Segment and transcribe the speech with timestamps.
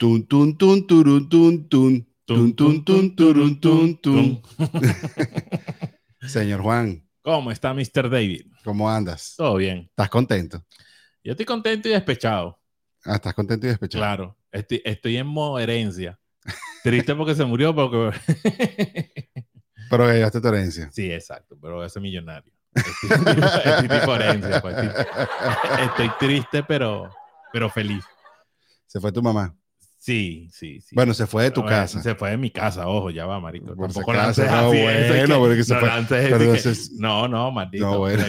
[0.00, 2.08] Tun, tun, tun, turun, tun, tun.
[2.24, 4.42] Tun, tun, tun, turun, tun, tun.
[6.26, 8.08] Señor Juan, ¿Cómo está Mr.
[8.08, 8.46] David?
[8.64, 9.34] ¿cómo andas?
[9.36, 9.88] Todo bien.
[9.90, 10.64] ¿Estás contento?
[11.22, 12.58] Yo estoy contento y despechado.
[13.04, 14.00] Ah, ¿estás contento y despechado?
[14.02, 14.38] Claro.
[14.50, 15.28] Estoy, estoy en
[15.58, 16.18] herencia.
[16.82, 18.18] Triste porque se murió, porque...
[19.90, 20.90] Pero que llevaste tu herencia.
[20.92, 22.54] sí, exacto, pero voy a ser millonario.
[22.72, 23.10] Estoy,
[23.64, 25.04] estoy tipo herencia, pues, estoy,
[25.84, 27.10] estoy triste, pero,
[27.52, 28.02] pero feliz.
[28.86, 29.59] Se fue tu mamá.
[30.02, 30.94] Sí, sí, sí.
[30.94, 32.00] Bueno, se fue de tu Bueno, casa.
[32.02, 33.74] Se fue de mi casa, ojo, ya va, marico.
[33.76, 36.34] Por Tampoco lances no, así, eso es bueno, que- porque se no fue- lances pero
[36.36, 37.84] así que- entonces- no, no, maldito.
[37.84, 38.24] No, bueno.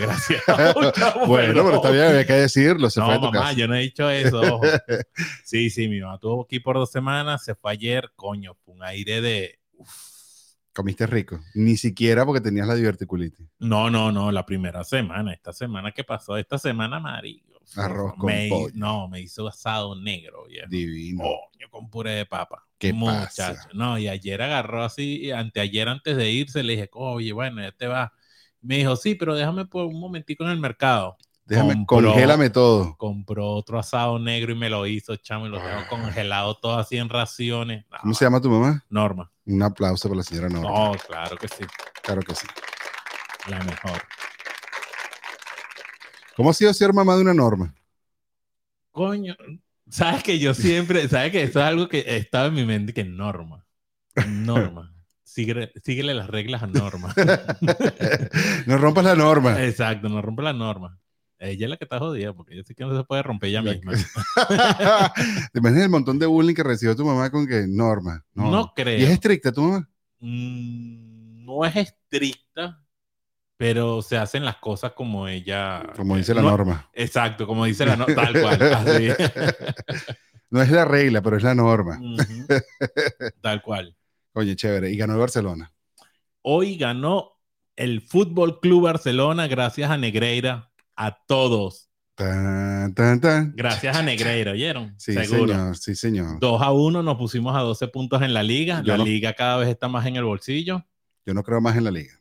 [1.28, 2.90] Bueno, pero está bien, había que decirlo.
[2.90, 3.54] Se no, fue de tu mamá, casa.
[3.54, 4.42] yo no he dicho eso.
[4.42, 4.62] ojo.
[5.45, 9.22] Sí, sí, mi mamá estuvo aquí por dos semanas, se fue ayer, coño, un aire
[9.22, 9.59] de...
[10.73, 11.40] Comiste rico.
[11.53, 13.45] Ni siquiera porque tenías la diverticulitis.
[13.59, 17.51] No, no, no, la primera semana, esta semana que pasó, esta semana, marico.
[17.76, 18.72] Arroz con me, pollo.
[18.76, 20.68] No, me hizo asado negro, viejo.
[20.70, 21.24] Divino.
[21.70, 22.66] Con puré de papa.
[22.78, 23.28] ¿Qué Muchacho.
[23.38, 23.70] pasa?
[23.74, 27.72] No, y ayer agarró así, y anteayer antes de irse, le dije, oye, bueno, ya
[27.72, 28.12] te vas.
[28.62, 31.18] Me dijo, sí, pero déjame por un momentico en el mercado.
[31.45, 32.95] Déjame, compró- congélame todo.
[32.98, 36.98] Compró otro asado negro y me lo hizo, chamo, y lo tengo congelado todo así
[36.98, 37.86] en raciones.
[37.90, 38.00] No, Ah.
[38.02, 38.84] ¿Cómo se llama tu mamá?
[38.90, 39.31] Norma.
[39.46, 40.70] Un aplauso para la señora Norma.
[40.70, 41.64] No, claro que sí,
[42.03, 42.48] Claro que sí.
[43.50, 44.02] la mejor.
[46.42, 47.72] ¿Cómo ha sido ser mamá de una Norma?
[48.89, 49.36] Coño,
[49.88, 53.03] sabes que yo siempre, sabes que eso es algo que estaba en mi mente, que
[53.03, 53.64] Norma.
[54.28, 54.92] Norma.
[55.23, 57.14] Síguele, síguele las reglas a Norma.
[58.66, 59.64] no rompas la norma.
[59.64, 61.00] Exacto, no rompe la norma.
[61.38, 63.62] Ella es la que está jodida, porque yo sé que no se puede romper ella
[63.62, 63.94] La misma.
[65.53, 68.25] ¿Te imaginas el montón de bullying que recibió tu mamá con que Norma?
[68.34, 69.00] No, creo.
[69.00, 69.88] ¿Y es estricta tu mamá?
[70.19, 72.81] Mm, no es estricta,
[73.62, 75.84] pero se hacen las cosas como ella.
[75.95, 76.90] Como dice la No, norma.
[76.94, 78.59] Exacto, como dice la norma, tal cual.
[78.73, 79.09] así.
[80.50, 82.00] No es la regla, pero es la norma.
[83.40, 83.95] Tal cual.
[84.34, 84.90] Oye, chévere.
[84.90, 85.72] Y ganó el Barcelona.
[86.42, 87.34] Hoy ganó
[87.76, 90.72] el Fútbol Club Barcelona gracias a Negreira.
[90.96, 91.88] A todos.
[92.16, 93.53] Tan, tan, tan.
[93.56, 94.96] Gracias a Negreira, ¿oyeron?
[94.97, 95.53] Sí, Seguro.
[95.53, 95.78] señor.
[95.78, 96.40] Sí, señor.
[96.40, 98.78] 2 a 1 nos pusimos a 12 puntos en la liga.
[98.84, 100.84] Yo la no- liga cada vez está más en el bolsillo.
[101.28, 102.14] Yo no creo más en la liga.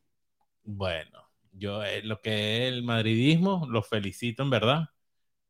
[0.65, 1.20] Bueno,
[1.61, 4.87] yo eh, lo que es el madridismo, los felicito en verdad.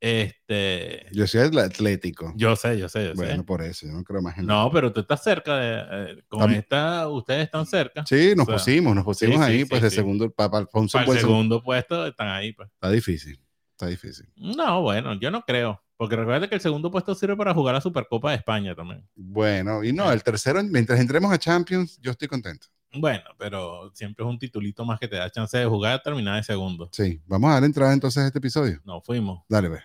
[0.03, 2.32] Este, Yo soy el Atlético.
[2.34, 3.16] yo sé, yo sé, yo sé.
[3.16, 3.87] Bueno, por eso.
[3.87, 7.09] Yo no creo más en No, pero tú estás cerca de, eh, con Tam- esta,
[7.09, 8.04] ustedes están cerca.
[8.06, 10.50] Sí, nos O sea, pusimos, nos pusimos sí, ahí, sí, pues sí, de segundo, para,
[10.50, 11.20] para, un Para el buen segundo.
[11.20, 12.69] segundo puesto están ahí, pues.
[12.72, 13.38] Está difícil,
[13.72, 14.26] está difícil.
[14.37, 15.82] No, bueno, yo no creo.
[15.99, 19.06] Porque recuerda que el segundo puesto sirve para jugar la Supercopa de España también.
[19.15, 22.69] Bueno, y no, el tercero, mientras entremos a Champions, yo estoy contento.
[22.92, 26.42] Bueno, pero siempre es un titulito más que te da chance de jugar, terminar de
[26.42, 26.88] segundo.
[26.92, 28.80] Sí, vamos a dar entrada entonces a este episodio.
[28.84, 29.44] No fuimos.
[29.48, 29.78] Dale, ve.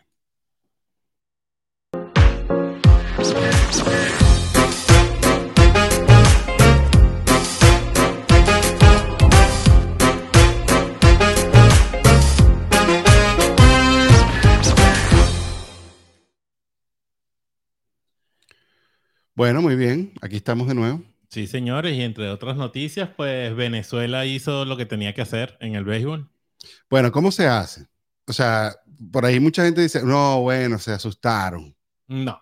[19.35, 21.14] Bueno, muy bien, aquí estamos de nuevo.
[21.35, 25.75] Sí, señores, y entre otras noticias, pues Venezuela hizo lo que tenía que hacer en
[25.75, 26.31] el béisbol.
[26.89, 27.87] Bueno, ¿cómo se hace?
[28.25, 28.73] O sea,
[29.11, 31.75] por ahí mucha gente dice, no, bueno, se asustaron,
[32.07, 32.41] No,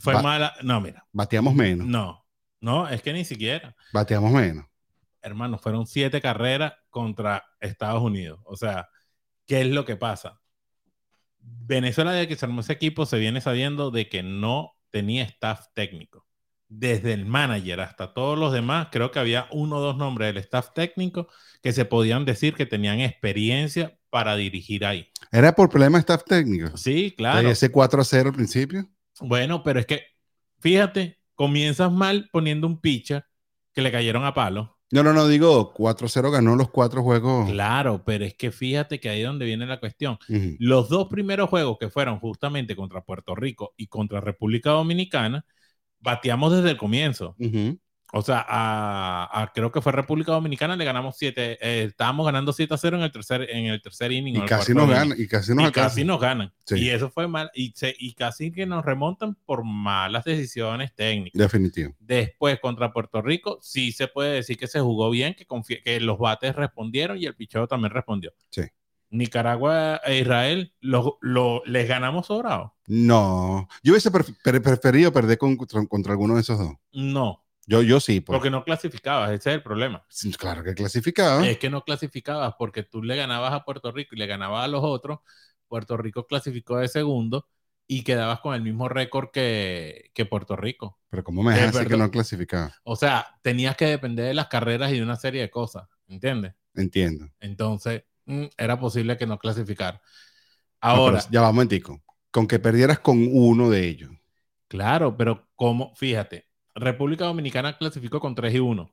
[0.00, 0.54] fue mala.
[0.60, 2.26] No, mira, bateamos menos, no,
[2.60, 3.76] no, es que ni siquiera.
[3.92, 4.66] bateamos menos.
[5.20, 8.40] Hermano, fueron siete carreras contra Estados Unidos.
[8.42, 8.88] O sea,
[9.46, 10.40] ¿qué es lo que pasa?
[11.38, 15.66] Venezuela, desde que se armó ese equipo, se viene sabiendo de que no tenía staff
[15.74, 16.26] técnico.
[16.74, 20.42] Desde el manager hasta todos los demás, creo que había uno o dos nombres del
[20.42, 21.28] staff técnico
[21.62, 25.08] que se podían decir que tenían experiencia para dirigir ahí.
[25.30, 26.76] ¿Era por problema de staff técnico?
[26.76, 27.48] Sí, claro.
[27.48, 28.88] Ese 4 a 0 al principio.
[29.20, 30.02] Bueno, pero es que,
[30.60, 33.24] fíjate, comienzas mal poniendo un pitcher
[33.74, 34.78] que le cayeron a palo.
[34.90, 37.50] No, no, no, digo, 4-0 ganó los cuatro juegos.
[37.50, 40.18] Claro, pero es que fíjate que ahí es donde viene la cuestión.
[40.58, 45.46] Los dos primeros juegos que fueron justamente contra Puerto Rico y contra República Dominicana,
[46.02, 47.34] bateamos desde el comienzo.
[48.14, 52.74] O sea, a, a- creo que fue República Dominicana, le ganamos 7, estábamos ganando 7
[52.74, 54.36] a 0 en el tercer, en el tercer inning.
[54.36, 55.88] Y casi nos ganan, y casi nos y alcanzan.
[55.90, 56.52] casi nos ganan.
[56.66, 56.74] Sí.
[56.78, 57.50] Y eso fue mal.
[57.54, 61.38] Y, se- y casi que nos remontan por malas decisiones técnicas.
[61.40, 61.94] Definitivo.
[62.00, 65.46] Después contra Puerto Rico, sí se puede decir que se jugó bien, que,
[65.82, 68.34] que los bates respondieron y el picheo también respondió.
[68.50, 68.62] Sí.
[69.12, 72.74] Nicaragua e Israel lo, lo- les ganamos sobrado.
[72.88, 76.72] No, yo hubiese pref- pre- preferido perder con- contra, contra alguno de esos dos.
[76.92, 78.34] No, Yo, yo sí, pues.
[78.36, 80.04] porque no clasificabas, ese es el problema.
[80.38, 81.46] Claro que clasificaba.
[81.46, 84.68] Es que no clasificabas porque tú le ganabas a Puerto Rico y le ganabas a
[84.68, 85.20] los otros.
[85.68, 87.46] Puerto Rico clasificó de segundo
[87.86, 90.98] y quedabas con el mismo récord que, que Puerto Rico.
[91.10, 92.74] Pero ¿cómo me dejas que no clasificaba?
[92.84, 96.54] O sea, tenías que depender de las carreras y de una serie de cosas, ¿entiendes?
[96.74, 97.28] Entiendo.
[97.40, 98.04] Entonces,
[98.56, 100.00] era posible que no clasificara.
[100.92, 102.02] No, pero Ahora, ya va un momentico.
[102.30, 104.10] Con que perdieras con uno de ellos.
[104.68, 108.90] claro, pero como, fíjate, República Dominicana clasificó con 3 y 1.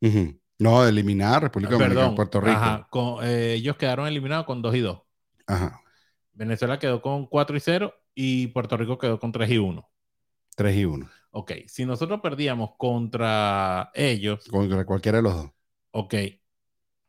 [0.00, 0.38] Ujú.
[0.58, 2.52] No, eliminar República Dominicana, Perdón, Puerto Rico.
[2.56, 5.00] ajá, con- eh, ellos quedaron eliminados con 2 y 2.
[5.46, 5.80] Ajá.
[6.32, 9.88] Venezuela quedó con 4 y 0 y Puerto Rico quedó con 3 y 1.
[10.56, 11.08] 3 y 1.
[11.30, 15.50] Ok, si nosotros perdíamos contra ellos, Contra cualquiera de los dos.
[15.92, 16.14] ok,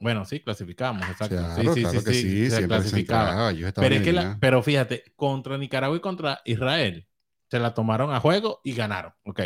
[0.03, 1.35] bueno, sí, clasificamos, exacto.
[1.37, 4.61] Claro, sí, sí, claro sí, que sí, se se estaban Pero, es que la- pero
[4.61, 7.07] fíjate, contra Nicaragua y contra Israel,
[7.49, 9.13] se la tomaron a juego y ganaron.
[9.23, 9.41] Ok.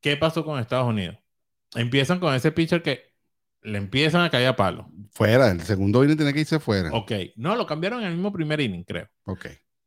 [0.00, 1.16] ¿Qué pasó con Estados Unidos?
[1.74, 3.14] Empiezan con ese pitcher que
[3.62, 4.88] le empiezan a caer a palo.
[5.12, 6.90] Fuera, el segundo inning tenía que irse fuera.
[6.92, 7.12] Ok.
[7.36, 9.08] No, lo cambiaron en el mismo primer inning, creo.
[9.24, 9.46] Ok.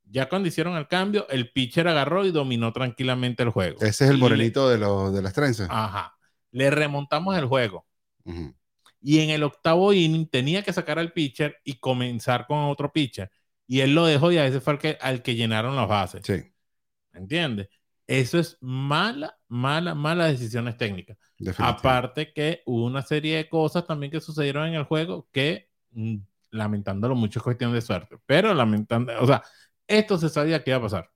[0.09, 3.77] Ya cuando hicieron el cambio, el pitcher agarró y dominó tranquilamente el juego.
[3.81, 5.67] Ese es el Le- morenito de, los de las trenzas.
[5.69, 6.17] Ajá.
[6.51, 7.85] Le remontamos el juego.
[9.07, 13.31] Y en el octavo inning tenía que sacar al pitcher y comenzar con otro pitcher.
[13.65, 16.23] Y él lo dejó y a ese fue al que, al que llenaron las bases.
[16.25, 16.43] Sí,
[17.13, 17.69] ¿Entiendes?
[18.05, 21.17] Eso es mala, mala, mala decisiones técnicas.
[21.57, 26.17] Aparte que hubo una serie de cosas también que sucedieron en el juego que, mm,
[26.51, 28.17] lamentándolo mucho, es cuestión de suerte.
[28.25, 29.41] Pero lamentando, o sea,
[29.87, 31.09] esto se sabía que iba a pasar.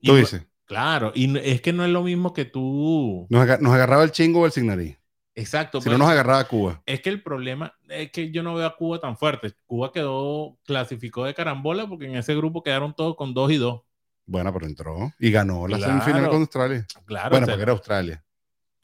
[0.00, 3.26] Y Tú dices, Claro, y es que no es lo mismo que tú.
[3.30, 3.40] nos
[3.72, 4.98] agarraba el chingo o el signarí.
[5.38, 5.80] Exacto.
[5.82, 6.82] Si no nos agarraba Cuba.
[6.86, 9.52] Es que el problema es que yo no veo a Cuba tan fuerte.
[9.66, 13.82] Cuba quedó, clasificó de carambola porque en ese grupo quedaron todos con dos y dos.
[14.24, 15.92] Bueno, pero entró y ganó la Claro.
[15.92, 16.86] semifinal con Australia.
[17.04, 18.24] Claro, bueno, porque era Australia.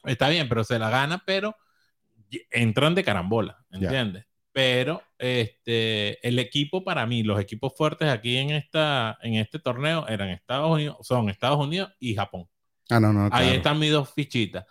[0.05, 1.55] está bien, pero se la gana, pero
[2.51, 4.25] entran de carambola, ¿entiendes?
[4.51, 10.07] Pero este, el equipo para mí, los equipos fuertes aquí en, esta, en este torneo
[10.07, 12.47] eran Estados Unidos, son Estados Unidos y Japón.
[12.89, 13.51] Ah, no, no, Ahí claro.
[13.55, 14.65] están mis dos fichitas.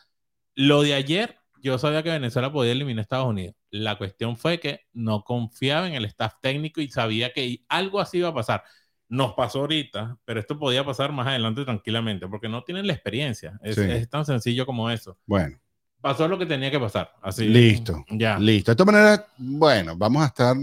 [0.55, 3.54] Lo de ayer, yo sabía que Venezuela podía eliminar a Estados Unidos.
[3.70, 8.18] La cuestión fue que no confiaba en el staff técnico y sabía que algo así
[8.18, 8.64] iba a pasar.
[9.08, 13.58] Nos pasó ahorita, pero esto podía pasar más adelante tranquilamente, porque no tienen la experiencia.
[13.62, 13.82] Es, Sí.
[13.82, 15.18] es tan sencillo como eso.
[15.26, 15.58] Bueno,
[16.00, 17.12] Pasó lo que tenía que pasar.
[17.22, 17.46] Así.
[17.46, 18.04] Listo.
[18.10, 18.36] Ya.
[18.36, 18.72] listo.
[18.72, 20.56] De todas maneras, bueno, vamos a estar.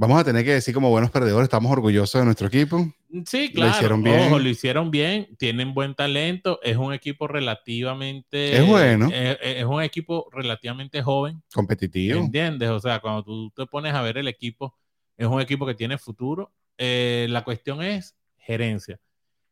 [0.00, 2.86] Vamos a tener que decir como buenos perdedores, estamos orgullosos de nuestro equipo.
[3.26, 3.70] Sí, Lo claro.
[3.72, 4.20] hicieron bien.
[4.28, 5.34] Ojo, lo hicieron bien.
[5.38, 6.60] Tienen buen talento.
[6.62, 8.56] Es un equipo relativamente.
[8.56, 9.08] Es bueno.
[9.12, 11.42] Es, es un equipo relativamente joven.
[11.52, 12.20] Competitivo.
[12.20, 12.70] ¿Entiendes?
[12.70, 14.72] O sea, cuando tú te pones a ver el equipo,
[15.16, 16.52] es un equipo que tiene futuro.
[16.76, 19.00] Eh, la cuestión es gerencia.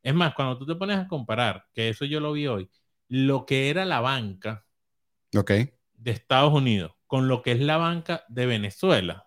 [0.01, 2.71] Es más, cuando tú te pones a comparar, que eso yo lo vi hoy,
[3.09, 4.65] lo que era la banca
[5.33, 9.26] de Estados Unidos con lo que es la banca de Venezuela,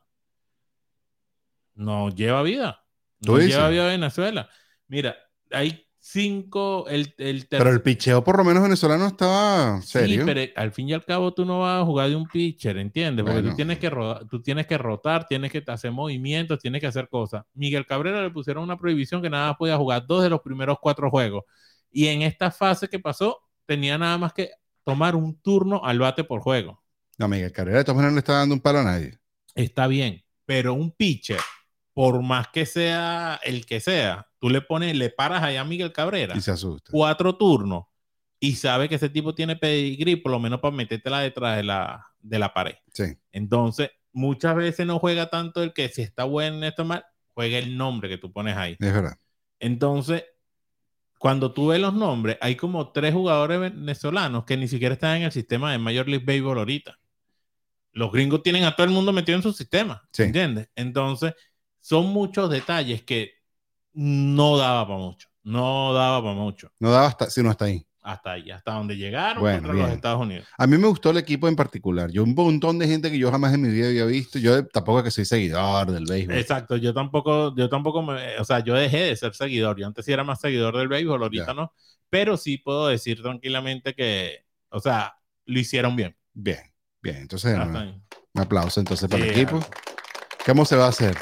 [1.80, 2.84] no lleva vida.
[3.22, 4.50] ¿Tú No lleva vida Venezuela.
[4.88, 5.16] Mira,
[5.52, 10.22] hay cinco, el, el Pero el picheo, por lo menos venezolano, estaba serio.
[10.22, 12.78] Sí, pero al fin y al cabo tú no vas a jugar de un pitcher,
[12.78, 13.24] ¿entiendes?
[13.24, 13.50] Porque Bueno.
[13.52, 17.10] tú tienes que rodar, tú tienes que rotar, tienes que hacer movimientos, tienes que hacer
[17.10, 17.44] cosas.
[17.54, 20.78] Miguel Cabrera le pusieron una prohibición que nada más podía jugar dos de los primeros
[20.82, 21.44] cuatro juegos.
[21.92, 24.52] Y en esta fase que pasó, tenía nada más que
[24.84, 26.82] tomar un turno al bate por juego.
[27.18, 29.20] No, Miguel Carrera de todas maneras no le está dando un palo a nadie.
[29.56, 31.40] Está bien, pero un pitcher,
[31.94, 35.92] por más que sea el que sea, tú le pones, le paras allá a Miguel
[35.92, 36.92] Cabrera Y se asusta.
[36.92, 37.86] cuatro turnos
[38.40, 42.06] y sabe que ese tipo tiene pedigrí, por lo menos para metértela detrás de la,
[42.22, 42.76] de la pared.
[42.94, 43.04] Sí.
[43.34, 47.04] Entonces, muchas veces no juega tanto el que si está bueno, esto mal,
[47.34, 48.78] juega el nombre que tú pones ahí.
[48.80, 49.18] Es verdad.
[49.60, 50.24] Entonces,
[51.18, 55.24] cuando tú ves los nombres, hay como tres jugadores venezolanos que ni siquiera están en
[55.24, 56.98] el sistema de Major League Baseball ahorita.
[57.92, 60.24] Los gringos tienen a todo el mundo metido en su sistema, Sí.
[60.24, 60.70] ¿entiendes?
[60.76, 61.34] Entonces,
[61.82, 63.34] son muchos detalles que
[63.94, 65.30] no daba para mucho.
[65.44, 66.72] No daba para mucho.
[66.80, 67.86] No daba hasta, sino hasta ahí.
[68.02, 69.96] Hasta ahí, hasta donde llegaron Bueno, contra los bien.
[69.96, 70.48] Estados Unidos.
[70.58, 72.10] A mí me gustó el equipo en particular.
[72.12, 74.40] Yo un montón de gente que yo jamás en mi vida había visto.
[74.40, 76.36] Yo tampoco que soy seguidor del béisbol.
[76.38, 79.78] Exacto, yo tampoco, yo tampoco me, o sea, yo dejé de ser seguidor.
[79.80, 81.54] Yo antes sí era más seguidor del béisbol, ahorita Ya.
[81.54, 81.74] no.
[82.10, 86.16] Pero sí puedo decir tranquilamente que, o sea, lo hicieron bien.
[86.34, 86.62] Bien,
[87.04, 87.18] bien.
[87.18, 89.60] Entonces, un aplauso entonces para el equipo.
[90.46, 91.16] ¿Cómo se va a hacer?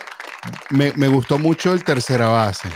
[0.69, 2.69] Me, me gustó mucho el tercera base,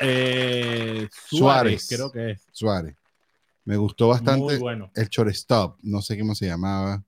[0.00, 1.86] Eh, Suárez.
[1.86, 2.46] Suárez, creo que es.
[2.52, 2.96] Suárez.
[3.64, 4.90] Me gustó bastante Muy bueno.
[4.94, 7.02] el shortstop, no sé cómo se llamaba.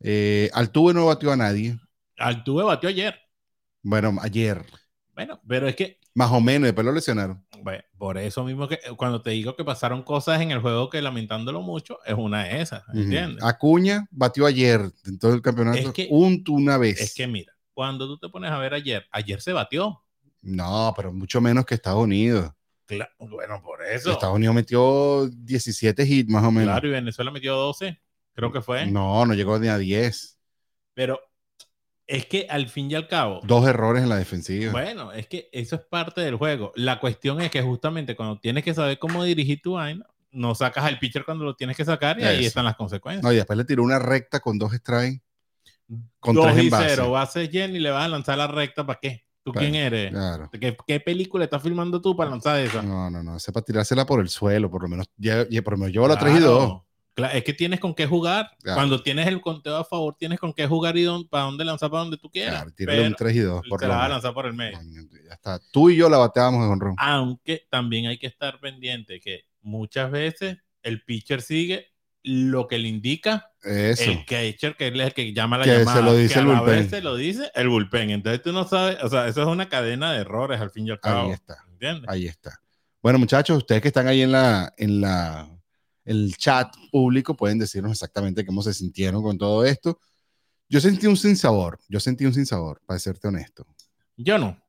[0.00, 1.78] Eh, Altuve no batió a nadie.
[2.18, 3.18] Altuve batió ayer.
[3.82, 4.64] Bueno, ayer,
[5.14, 7.44] Bueno, pero es que, más o menos, después lo lesionaron.
[7.62, 11.00] bueno, por eso mismo que cuando te digo que pasaron cosas en el juego que
[11.02, 13.42] lamentándolo mucho, es una de esas, ¿entiendes?
[13.42, 15.78] Acuña batió ayer en todo el campeonato.
[15.78, 17.00] Es que- un, una vez.
[17.00, 20.02] Es que mira, cuando tú te pones a ver ayer, ayer se batió.
[20.42, 22.52] No, pero mucho menos que Estados Unidos.
[22.86, 24.10] Cla- bueno, por eso.
[24.10, 26.72] Estados Unidos metió 17 hits más o menos.
[26.72, 27.98] Claro, y Venezuela metió 12,
[28.34, 28.84] creo que fue.
[28.84, 30.38] No, no llegó ni a 10.
[30.92, 31.20] Pero
[32.06, 34.72] es que al fin y al cabo, Dos errores en la defensiva.
[34.72, 36.72] bueno, es que eso es parte del juego.
[36.76, 40.84] La cuestión es que justamente cuando tienes que saber cómo dirigir tu vaina, no sacas
[40.84, 43.24] al pitcher cuando lo tienes que sacar y ahí están las consecuencias.
[43.24, 45.22] No, y después le tiró una recta con dos strikes.
[46.20, 46.86] Con 2 tres en y base.
[46.90, 49.24] 0, base lleno y le vas a lanzar la recta, ¿para qué?
[49.42, 50.10] ¿Tú Claro, quién eres?
[50.10, 50.50] Claro.
[50.52, 52.82] ¿Qué, qué película estás filmando tú para lanzar esa?
[52.82, 53.36] No, no, no.
[53.36, 55.06] Ese para tirársela por el suelo, por lo menos.
[55.16, 56.58] Ya, ya- por lo menos llevo la 3 y 2.
[56.58, 56.86] Claro.
[57.12, 58.50] Claro, es que tienes con qué jugar.
[58.62, 58.76] Claro.
[58.78, 61.90] Cuando tienes el conteo a favor, tienes con qué jugar y dónde- para dónde lanzar,
[61.90, 62.54] para donde tú quieras.
[62.54, 63.62] Claro, tírale un Pero 3 y 2.
[63.68, 64.78] Por te la vas a lanzar por el medio.
[65.26, 65.58] Ya está.
[65.72, 66.94] Tú y yo la bateábamos honrón.
[66.98, 71.88] Aunque también hay que estar pendiente que muchas veces el pitcher sigue
[72.22, 74.10] lo que le indica Eso.
[74.10, 76.02] el catcher, que es el que llama la Que se llamada.
[76.02, 76.90] lo dice que el bullpen.
[76.90, 78.10] se lo dice el bullpen.
[78.10, 80.90] Entonces tú no sabes, o sea, eso es una cadena de errores al fin y
[80.90, 81.28] al cabo.
[81.28, 81.64] Ahí está.
[81.72, 82.08] ¿Entiendes?
[82.08, 82.60] Ahí está.
[83.02, 85.48] Bueno, muchachos, ustedes que están ahí en la, en la,
[86.04, 89.98] el chat público pueden decirnos exactamente cómo se sintieron con todo esto.
[90.68, 91.78] Yo sentí un sinsabor.
[91.88, 93.66] Yo sentí un sinsabor, para serte honesto.
[94.16, 94.60] Yo no.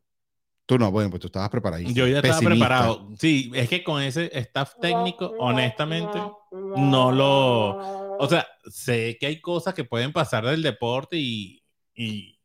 [0.72, 1.84] Tú no, bueno, pues tú estabas preparado.
[1.84, 3.10] Yo ya estaba preparado.
[3.20, 6.18] Sí, es que con ese staff técnico, honestamente,
[6.50, 8.18] no lo.
[8.18, 11.62] O sea, sé que hay cosas que pueden pasar del deporte y,
[11.94, 12.40] y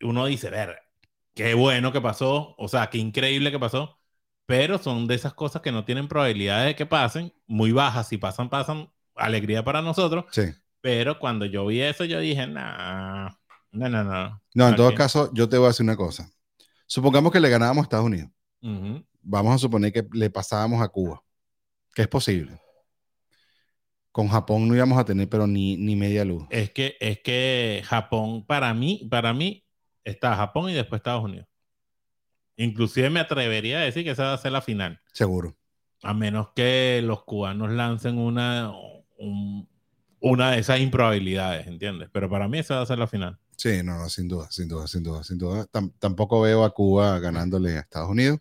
[0.00, 0.78] uno dice, ver,
[1.34, 3.98] qué bueno que pasó, o sea, qué increíble que pasó,
[4.46, 8.16] pero son de esas cosas que no tienen probabilidad de que pasen, muy bajas, si
[8.16, 10.52] pasan, pasan, alegría para nosotros, Sí.
[10.80, 13.28] pero cuando yo vi eso, yo dije, nah,
[13.72, 14.40] no, no, no.
[14.54, 16.30] No, en todo caso, yo te voy a decir una cosa.
[16.92, 18.30] Supongamos que le ganábamos a Estados Unidos.
[19.22, 21.22] Vamos a suponer que le pasábamos a Cuba,
[21.94, 22.60] que es posible.
[24.10, 26.44] Con Japón no íbamos a tener, pero ni, ni media luz.
[26.50, 29.64] Es que, es que Japón, para mí, para mí,
[30.04, 31.46] está Japón y después Estados Unidos.
[32.56, 35.00] Inclusive me atrevería a decir que esa va a ser la final.
[35.14, 35.56] Seguro.
[36.02, 38.70] A menos que los cubanos lancen una,
[39.16, 39.66] un-
[40.20, 42.10] una de esas improbabilidades, ¿entiendes?
[42.12, 43.38] Pero para mí esa va a ser la final.
[43.56, 45.66] Sí, no, no, sin duda, sin duda, sin duda, sin duda.
[45.72, 48.38] Tam- tampoco veo a Cuba ganándole a Estados Unidos,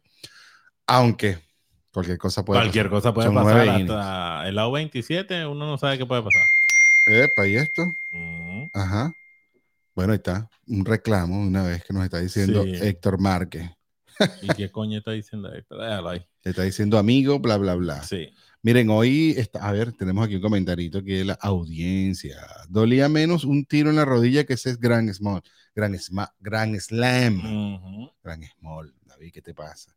[0.88, 1.38] aunque
[1.92, 2.92] cualquier cosa puede Cualquier pasar.
[3.02, 3.70] cosa puede Son pasar.
[3.70, 6.42] Hasta el lado 27 uno no sabe qué puede pasar.
[7.06, 7.94] Epa, ¿y esto?
[8.74, 9.14] Ajá.
[9.96, 10.50] Bueno, ahí está.
[10.68, 12.76] Un reclamo una vez que nos está diciendo Sí.
[12.82, 13.70] Héctor Márquez.
[14.42, 15.78] ¿Y qué coño está diciendo esto?
[15.78, 16.26] Déjalo ahí.
[16.44, 18.04] Está diciendo amigo, bla, bla, bla.
[18.04, 18.34] Sí.
[18.64, 22.38] Miren, hoy, está, a ver, tenemos aquí un comentarito que de la audiencia.
[22.70, 25.42] Dolía menos un tiro en la rodilla que ese es Gran Small.
[25.74, 27.42] Gran, Sma- gran Slam.
[28.24, 28.94] Gran Small.
[29.06, 29.96] David, ¿qué te pasa?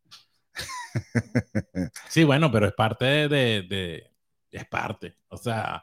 [2.09, 4.11] Sí, bueno, pero es parte de, de-
[4.51, 5.17] es parte.
[5.29, 5.83] O sea,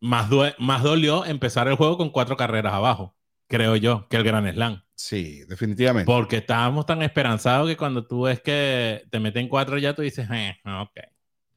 [0.00, 0.28] más,
[0.58, 3.16] más dolió empezar el juego con cuatro carreras abajo,
[3.46, 4.82] creo yo, que el Gran Slam.
[4.94, 6.06] Sí, definitivamente.
[6.06, 10.28] Porque estábamos tan esperanzados que cuando tú ves que te meten cuatro ya tú dices,
[10.30, 11.11] eh, ok.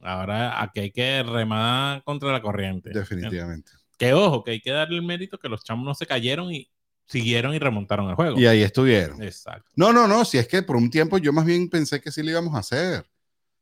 [0.06, 2.92] Ahora aquí hay que remar contra la corriente.
[2.92, 3.72] definitivamente.
[3.98, 6.70] Que ojo, que hay que darle el mérito que los chamos no se cayeron y
[7.06, 8.40] siguieron y remontaron el juego.
[8.40, 9.22] Y ahí estuvieron.
[9.22, 9.70] Exacto.
[9.76, 12.24] No, no, no, si es que por un tiempo yo más bien pensé que sí
[12.24, 13.06] lo íbamos a hacer.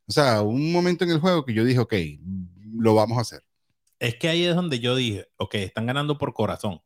[0.06, 1.94] O sea, un momento en el juego que yo dije, ok,
[2.76, 3.42] lo vamos a hacer.
[3.98, 6.82] Es que ahí es donde yo dije, ok, están ganando por corazón,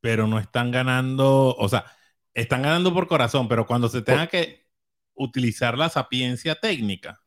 [0.00, 1.84] pero no están ganando, o sea,
[2.32, 4.66] están ganando por corazón, pero cuando se tenga que
[5.14, 7.23] utilizar la sapiencia técnica,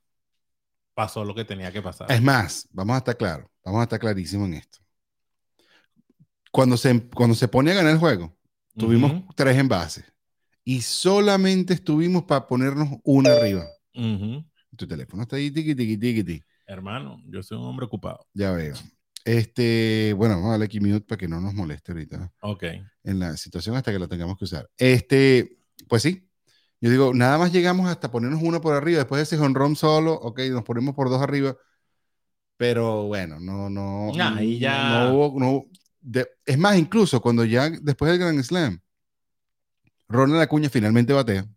[0.98, 2.10] pasó lo que tenía que pasar.
[2.10, 4.80] Es más, vamos a estar claros, vamos a estar clarísimos en esto.
[6.52, 8.36] Cuando se, cuando se pone a ganar el juego,
[8.78, 10.06] tuvimos Ujú, tres envases
[10.64, 13.68] y solamente estuvimos para ponernos una arriba.
[13.96, 14.44] ujú.
[14.78, 16.46] Tu teléfono está ahí, tiqui, tiqui, tiqui, tiqui.
[16.66, 18.28] Hermano, yo soy un hombre ocupado.
[18.34, 18.76] Ya veo.
[19.26, 22.32] Este, bueno, vamos a darle aquí mute para que no nos moleste ahorita.
[22.42, 22.64] Ok.
[23.04, 24.70] en la situación hasta que lo tengamos que usar.
[24.78, 26.27] Este, pues sí.
[26.80, 30.14] Yo digo, nada más llegamos hasta ponernos uno por arriba, después de ese honrón solo,
[30.14, 31.56] ok, nos ponemos por dos arriba,
[32.58, 35.66] pero bueno, no, no, Ah, ahí ya- no hubo, no
[36.02, 38.80] de- es más, incluso cuando ya después del Grand Slam,
[40.10, 41.48] Ronald Acuña finalmente batea,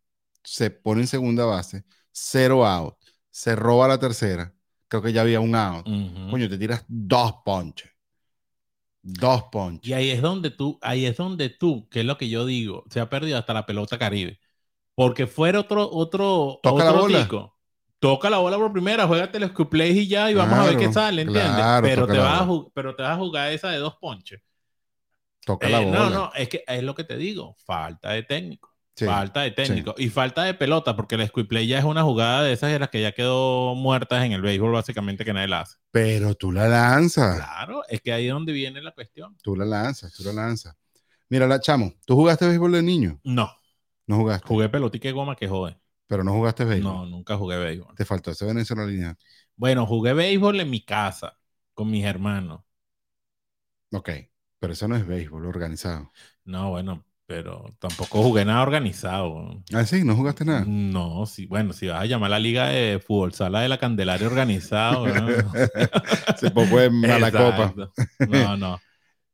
[0.43, 2.97] se pone en segunda base, cero out,
[3.31, 4.53] se roba la tercera,
[4.89, 6.31] creo que ya había un out, Ujú.
[6.31, 7.91] coño, te tiras dos ponches,
[9.03, 9.89] dos ponches.
[9.89, 12.85] Y ahí es donde tú, ahí es donde tú, que es lo que yo digo,
[12.91, 14.39] se ha perdido hasta la pelota caribe.
[15.01, 17.23] Porque fuera otro, otro, Toca la bola.
[17.23, 17.57] tico.
[18.01, 20.77] Toca la bola por primera, juégate el scoop play y ya, y vamos a ver
[20.77, 21.55] qué sale, ¿entiendes?
[21.55, 24.41] claro, pero, te vas a pero te vas a jugar esa de dos ponches.
[25.45, 25.99] Toca Eh, la bola.
[25.99, 28.69] no, no, es que es lo que te digo, falta de técnico.
[28.95, 29.07] Sí.
[29.07, 32.43] Falta de técnico y falta de pelota, porque el squid play ya es una jugada
[32.43, 35.61] de esas de las que ya quedó muertas en el béisbol, básicamente que nadie la
[35.61, 35.77] hace.
[35.91, 39.35] Pero tú la lanzas, Claro, es que ahí es donde viene la cuestión.
[39.43, 40.77] tú la lanzas, tú la lanzas.
[41.31, 43.21] Mira, la chamo, ¿tú jugaste béisbol de niño?
[43.25, 43.51] No,
[44.11, 44.49] No jugaste.
[44.49, 45.79] Jugué pelotica y goma que jode.
[46.09, 46.93] Pero no jugaste béisbol.
[46.93, 47.95] No, nunca jugué béisbol.
[47.95, 49.15] Te faltó ese venezolano.
[49.55, 51.39] Bueno, jugué béisbol en mi casa
[51.75, 52.63] con mis hermanos.
[53.93, 54.11] Ok,
[54.59, 56.11] pero eso no es béisbol organizado.
[56.45, 59.63] No, bueno, pero tampoco jugué nada organizado.
[59.73, 60.65] Ah, sí, no jugaste nada.
[60.67, 63.79] No, sí, bueno, si vas a llamar a la liga de fútbol sala de la
[63.79, 65.07] Candelaria organizado.
[65.07, 65.29] ¿no?
[66.37, 67.73] Se poco es mala copa.
[68.29, 68.81] No, no.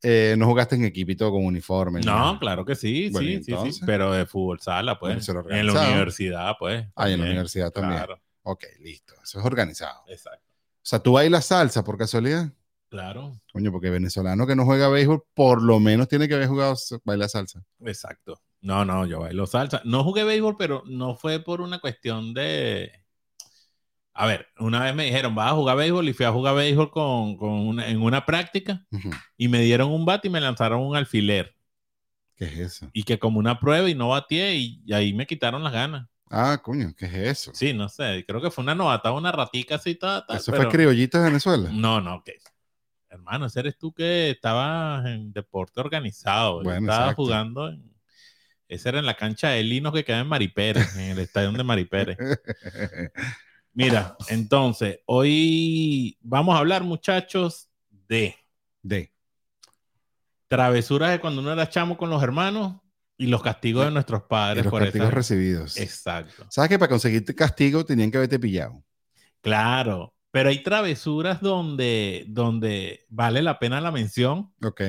[0.03, 2.01] Eh, no jugaste en equipito con uniforme.
[2.01, 3.81] ni No, claro que sí, Bueno, sí, sí, sí.
[3.87, 5.29] Pero de fútbol sala, pues.
[5.51, 6.87] En la universidad, pues.
[6.95, 7.99] Ah, y en la universidad también.
[7.99, 9.15] Claro, Ok, listo.
[9.23, 10.03] Eso es organizado.
[10.07, 10.45] exacto.
[10.49, 12.53] O sea, tú bailas salsa por casualidad.
[12.89, 16.77] Claro, Coño, porque venezolano que no juega béisbol, por lo menos tiene que haber jugado
[17.05, 17.65] bailar salsa.
[17.85, 18.41] exacto.
[18.61, 19.83] No, no, yo bailo salsa.
[19.85, 22.93] No jugué béisbol, pero no fue por una cuestión de.
[24.19, 26.91] A ver, una vez me dijeron, vas a jugar béisbol y fui a jugar béisbol
[26.91, 28.85] con, con una- en una práctica
[29.37, 31.55] y me dieron un bate y me lanzaron un alfiler.
[32.37, 32.91] ¿Qué es eso?
[32.93, 36.09] Y que como una prueba y no bateé y, y ahí me quitaron las ganas.
[36.31, 37.51] Ah, coño, ¿qué es eso?
[37.55, 40.65] Sí, no sé, creo que fue una novata, una ratica así, tal, tal, ¿Eso pero-
[40.65, 41.71] fue criollita de Venezuela?
[41.73, 42.39] No, no, que
[43.11, 46.63] hermano, ese eres tú que estabas en deporte organizado.
[46.63, 47.23] Bueno, estaba exacto.
[47.23, 47.95] jugando en.
[48.69, 51.63] Ese era en la cancha de Linos que queda en Maripérez, en el estadio de
[51.65, 52.19] Maripérez.
[53.77, 57.69] Mira, entonces, hoy vamos a hablar, muchachos,
[58.09, 58.35] de
[58.83, 59.13] de.
[60.49, 62.81] travesuras de cuando uno era chamo con los hermanos
[63.17, 65.77] y los castigos de nuestros padres los por castigos esa- recibidos.
[65.77, 66.47] Exacto.
[66.51, 68.83] ¿Sabes que para conseguirte castigo tenían que haberte pillado?
[69.41, 74.81] Claro, pero hay travesuras donde, donde vale la pena la mención Ok,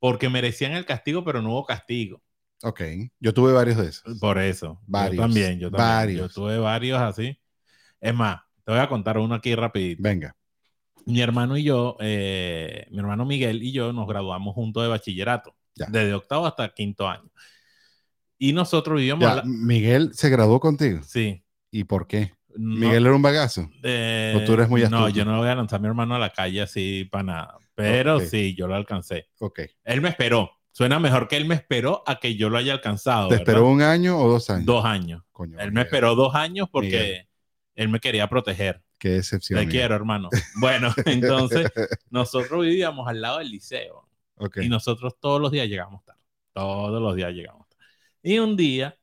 [0.00, 2.22] porque merecían el castigo, pero no hubo castigo.
[2.62, 2.80] ok.
[3.20, 4.18] Yo tuve varios de esos.
[4.20, 4.80] Por eso.
[4.86, 5.86] Varios, Yo también, yo también.
[5.88, 6.28] varios.
[6.34, 7.38] Yo tuve varios así.
[8.04, 10.02] Es más, te voy a contar uno aquí rapidito.
[10.02, 10.36] Venga.
[11.06, 15.54] Mi hermano y yo, eh, mi hermano Miguel y yo nos graduamos juntos de bachillerato,
[15.74, 15.86] Ya.
[15.88, 17.30] desde octavo hasta quinto año.
[18.38, 19.22] Y nosotros vivíamos...
[19.24, 21.00] Ya, a la- Miguel se graduó contigo.
[21.02, 21.42] Sí.
[21.70, 22.32] ¿Y por qué?
[22.56, 23.70] No- Miguel era un bagazo.
[23.82, 25.08] eh, ¿O tú eres muy No, astuto?
[25.08, 27.58] yo no voy a lanzar a mi hermano a la calle así para nada.
[27.74, 29.28] Pero sí, yo lo alcancé.
[29.40, 29.60] Ok.
[29.84, 30.50] Él me esperó.
[30.72, 33.28] Suena mejor que él me esperó a que yo lo haya alcanzado.
[33.28, 33.48] ¿Te ¿verdad?
[33.48, 34.66] esperó un año o dos años?
[34.66, 35.22] Dos años.
[35.32, 37.28] Coño, Él me esperó dos años porque Miguel.
[37.74, 38.82] Él me quería proteger.
[38.98, 39.60] Qué decepción.
[39.60, 39.72] Te Miguel.
[39.80, 40.30] quiero, hermano.
[40.52, 41.70] Bueno, entonces
[42.10, 44.58] nosotros vivíamos al lado del liceo Ok.
[44.58, 46.20] y nosotros todos los días llegamos tarde.
[46.52, 47.84] Todos los días llegamos tarde.
[48.22, 48.96] Y un día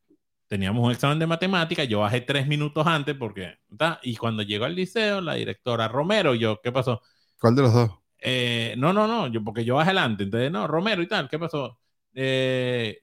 [0.48, 4.00] teníamos un examen de matemática, yo bajé tres minutos antes porque, ¿tá?
[4.04, 7.02] y cuando llego al liceo, la directora Romero, yo, ¿qué pasó?
[7.40, 7.92] ¿Cuál de los dos?
[8.20, 11.40] Eh, no, no, no, yo, porque yo bajé adelante, entonces, no, Romero y tal, ¿qué
[11.40, 11.80] pasó?
[12.14, 13.00] Eh,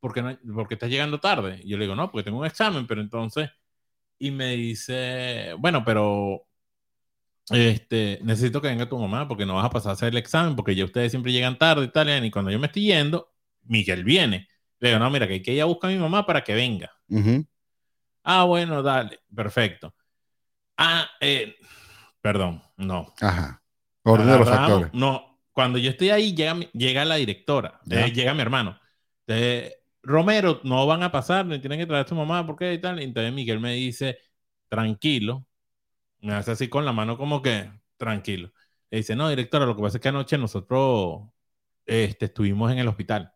[0.00, 1.60] ¿por qué, no, ¿Por qué estás llegando tarde?
[1.64, 3.50] Y yo le digo, no, porque tengo un examen, pero entonces,
[4.20, 6.46] y me dice, bueno, pero
[7.50, 10.54] este, necesito que venga tu mamá porque no vas a pasar a hacer el examen
[10.54, 14.04] porque ya ustedes siempre llegan tarde y tal, y cuando yo me estoy yendo, Miguel
[14.04, 14.46] viene.
[14.78, 16.54] Le digo, no, mira, que hay que ir a buscar a mi mamá para que
[16.54, 16.90] venga.
[18.22, 19.94] Ah, bueno, dale, perfecto.
[20.76, 21.56] Ah, eh,
[22.20, 23.14] perdón, no.
[23.20, 23.62] Ajá.
[24.02, 24.90] Orden de los factores.
[24.92, 28.78] No, cuando yo estoy ahí, llega, llega la directora, eh, llega mi hermano.
[29.26, 32.72] Entonces, Romero, no van a pasar, me tienen que traer a su mamá, ¿por qué?
[32.72, 32.98] Y tal.
[33.00, 34.18] Entonces Miguel me dice,
[34.68, 35.46] tranquilo.
[36.20, 38.52] Me hace así con la mano como que, tranquilo.
[38.90, 41.22] Le dice, no, directora, lo que pasa es que anoche nosotros
[41.86, 43.32] este, estuvimos en el hospital.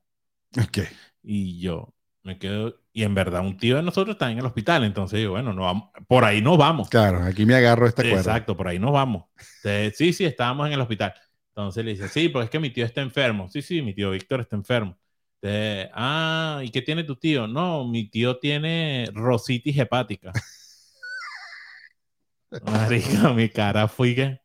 [0.59, 0.79] Ok.
[1.22, 4.83] Y yo me quedo, y en verdad un tío de nosotros está en el hospital,
[4.85, 6.88] entonces yo, bueno, no vamos, por ahí nos vamos.
[6.88, 8.18] Claro, aquí me agarro esta cuerda.
[8.18, 9.24] Exacto, por ahí nos vamos.
[9.62, 11.14] Entonces, sí, sí, estábamos en el hospital.
[11.48, 13.48] Entonces le dice, sí, pues es que mi tío está enfermo.
[13.48, 14.96] Sí, sí, mi tío Víctor está enfermo.
[15.92, 17.46] Ah, ¿y qué tiene tu tío?
[17.46, 20.33] No, mi tío tiene rositis hepática.
[22.64, 24.40] Marica, mi cara fui que...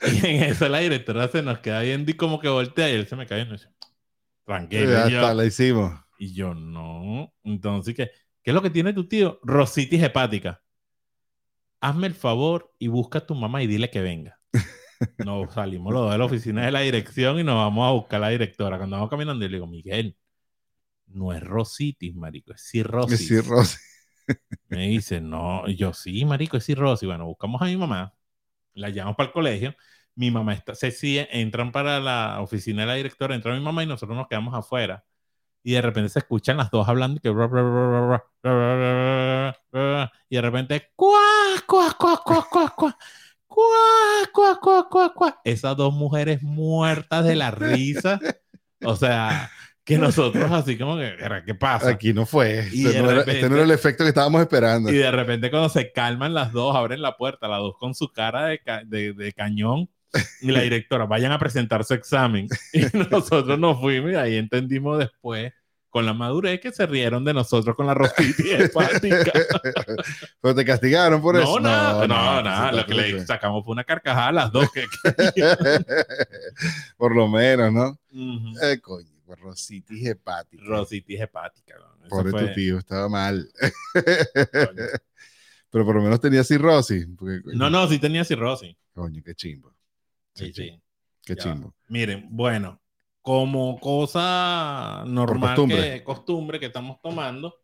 [0.00, 3.08] Y en eso la directora se nos queda viendo y como que voltea y él
[3.08, 3.68] se me cae y dice,
[4.44, 4.84] tranquilo.
[4.84, 5.92] Ya está, la hicimos.
[6.18, 7.34] y yo, no.
[7.42, 8.10] Entonces, ¿qué,
[8.42, 9.40] ¿qué es lo que tiene tu tío?
[9.42, 10.62] Rositis hepática.
[11.80, 14.38] Hazme el favor y busca a tu mamá y dile que venga.
[15.18, 18.18] Nos salimos los dos de la oficina de la dirección y nos vamos a buscar
[18.18, 18.78] a la directora.
[18.78, 20.16] Cuando vamos caminando, yo le digo, Miguel,
[21.06, 23.26] no es rositis, marico, es cirrosis.
[23.26, 23.78] Sí, Rosy.
[24.68, 27.06] Me dice, no, y yo sí, marico, es cirrosis.
[27.06, 28.14] Bueno, buscamos a mi mamá,
[28.74, 29.74] la llevamos para el colegio.
[30.14, 33.84] Mi mamá está, se sigue, entran para la oficina de la directora, entra mi mamá
[33.84, 35.04] y nosotros nos quedamos afuera.
[35.62, 37.28] Y de repente se escuchan las dos hablando y que
[40.28, 41.20] y de repente cuá,
[41.66, 42.98] cuá, cuá, cuá, cuá, cuá,
[43.58, 45.40] cuá, cuá, cuá, cuá, cuá.
[45.44, 48.20] Esas dos mujeres muertas de la risa.
[48.84, 49.50] O sea,
[49.84, 51.16] que nosotros así como que,
[51.46, 51.90] ¿qué pasa?
[51.90, 52.60] Aquí no fue.
[52.60, 54.90] Este no, era, repente- este no era el efecto que estábamos esperando.
[54.92, 58.08] Y de repente cuando se calman las dos, abren la puerta, las dos con su
[58.12, 59.88] cara de, ca- de- de cañón.
[60.40, 62.46] Y la directora, vayan a presentar su examen.
[62.72, 65.52] Y nosotros nos fuimos y ahí entendimos después
[65.98, 69.32] con la madurez que se rieron de nosotros con la rositis hepática.
[70.40, 71.58] Pero te castigaron por no, eso.
[71.58, 72.70] nada, no, no, nada.
[72.70, 74.68] Lo que le sacamos fue una carcajada a las dos.
[74.70, 74.86] Que,
[76.96, 77.98] por lo menos, ¿no?
[78.12, 78.58] Ujú.
[78.62, 80.62] Eh, coño, por rositis hepática.
[80.64, 81.74] Rositis hepática.
[82.00, 82.08] ¿no?
[82.08, 83.50] Pobre fue- tu tío, estaba mal.
[85.70, 87.08] Pero por lo menos tenía cirrosis.
[87.18, 88.76] porque, No, no, sí tenía cirrosis.
[88.94, 89.74] Coño, qué chimbo.
[90.34, 90.80] Sí, sí.
[91.24, 91.42] Qué Ya.
[91.42, 91.74] chimbo.
[91.88, 92.80] Miren, bueno,
[93.28, 95.92] como cosa normal, costumbre.
[95.92, 97.56] que costumbre que estamos tomando,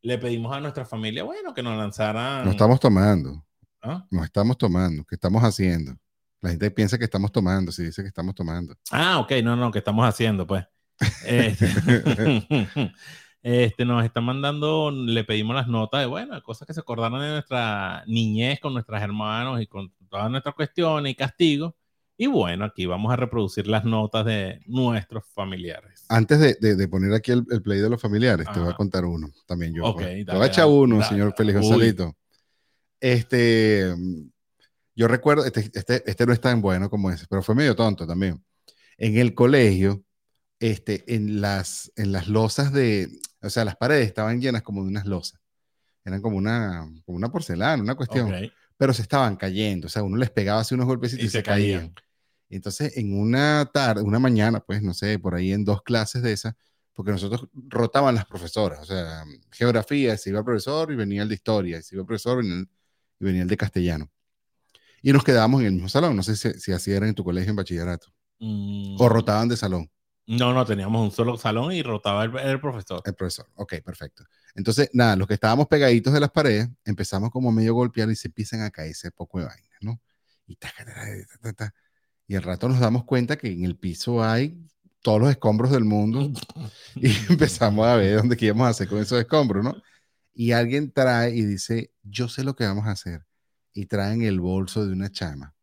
[0.00, 2.44] le pedimos a nuestra familia, bueno, que nos lanzaran.
[2.44, 3.46] No estamos tomando.
[3.80, 4.04] ¿Ah?
[4.10, 5.04] No estamos tomando.
[5.04, 5.96] ¿Qué estamos haciendo?
[6.40, 8.74] La gente piensa que estamos tomando, si dice que estamos tomando.
[8.90, 10.66] Ah, ok, no, no, que estamos haciendo, pues.
[11.24, 11.68] Este,
[13.42, 17.28] este, nos están mandando, le pedimos las notas de, bueno, cosas que se acordaron de
[17.28, 21.74] nuestra niñez con nuestros hermanos y con todas nuestras cuestiones y castigos.
[22.22, 26.04] Y bueno, aquí vamos a reproducir las notas de nuestros familiares.
[26.08, 28.76] Antes de, de- de poner aquí el, el play de los familiares, te voy a
[28.76, 29.28] contar uno.
[29.44, 29.84] También yo.
[29.86, 30.26] Ok, pues.
[30.26, 31.08] te voy a echar uno, dale.
[31.08, 31.58] señor Félix.
[31.60, 32.16] Gonzalito.
[33.00, 33.92] Este,
[34.94, 38.06] yo recuerdo, este, este, este no es tan bueno como ese, pero fue medio tonto
[38.06, 38.40] también.
[38.98, 40.04] En el colegio,
[40.60, 43.08] este, en las, en las losas de,
[43.40, 45.40] o sea, las paredes estaban llenas como de unas losas.
[46.04, 48.32] Eran como una, como una porcelana, una cuestión.
[48.76, 51.38] Pero se estaban cayendo, o sea, uno les pegaba así unos golpecitos y, Y se,
[51.38, 51.78] se caían.
[51.80, 51.94] caían.
[52.56, 56.32] Entonces, en una tarde, una mañana, pues, no sé, por ahí en dos clases de
[56.32, 56.54] esas,
[56.92, 61.28] porque nosotros rotaban las profesoras, o sea, geografía, se iba el profesor y venía el
[61.28, 62.68] de historia, se iba el profesor y venía el,
[63.20, 64.10] y venía el de castellano.
[65.02, 67.24] Y nos quedábamos en el mismo salón, no sé si, si así era en tu
[67.24, 68.12] colegio en bachillerato,
[68.42, 69.88] Mm, o rotaban de salón.
[70.26, 73.00] No, no, teníamos un solo salón y rotaba el, el profesor.
[73.04, 73.46] El profesor.
[73.54, 74.24] Ok, perfecto.
[74.56, 78.28] Entonces, nada, los que estábamos pegaditos de las paredes, empezamos como medio golpear y se
[78.28, 80.00] empiezan a caerse poco de vaina, ¿no?
[80.46, 81.74] Y, taca, taca, taca, taca.
[82.32, 84.58] Y al rato nos damos cuenta que en el piso hay
[85.02, 86.32] todos los escombros del mundo
[86.96, 89.76] y empezamos a ver dónde a hacer con esos escombros, ¿no?
[90.32, 93.26] Y alguien trae y dice, yo sé lo que vamos a hacer.
[93.74, 95.54] Y traen el bolso de una chama.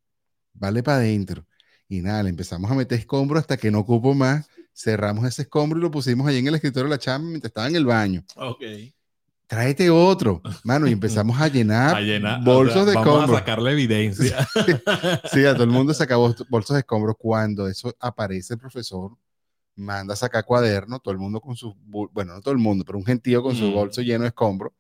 [0.54, 1.48] Vale para adentro.
[1.88, 4.48] Y nada, le empezamos a meter escombros hasta que no cupo más.
[4.72, 7.68] Cerramos ese escombro y lo pusimos ahí en el escritorio de la chama mientras estaba
[7.68, 8.24] en el baño.
[8.36, 8.62] Ok.
[9.50, 13.16] Tráete otro, mano, y empezamos a llenar, A llenar, o bolsos sea, de vamos a
[13.16, 13.40] escombros.
[13.40, 14.48] sacarle evidencia.
[15.32, 17.16] Sí, a todo el mundo sacaba bolsos de escombros.
[17.18, 19.18] Cuando eso aparece el profesor,
[19.76, 22.86] manda a sacar cuaderno, todo el mundo con su, bol- bueno, no todo el mundo,
[22.86, 23.74] pero un gentío con su Mm.
[23.74, 24.72] bolso lleno de escombros.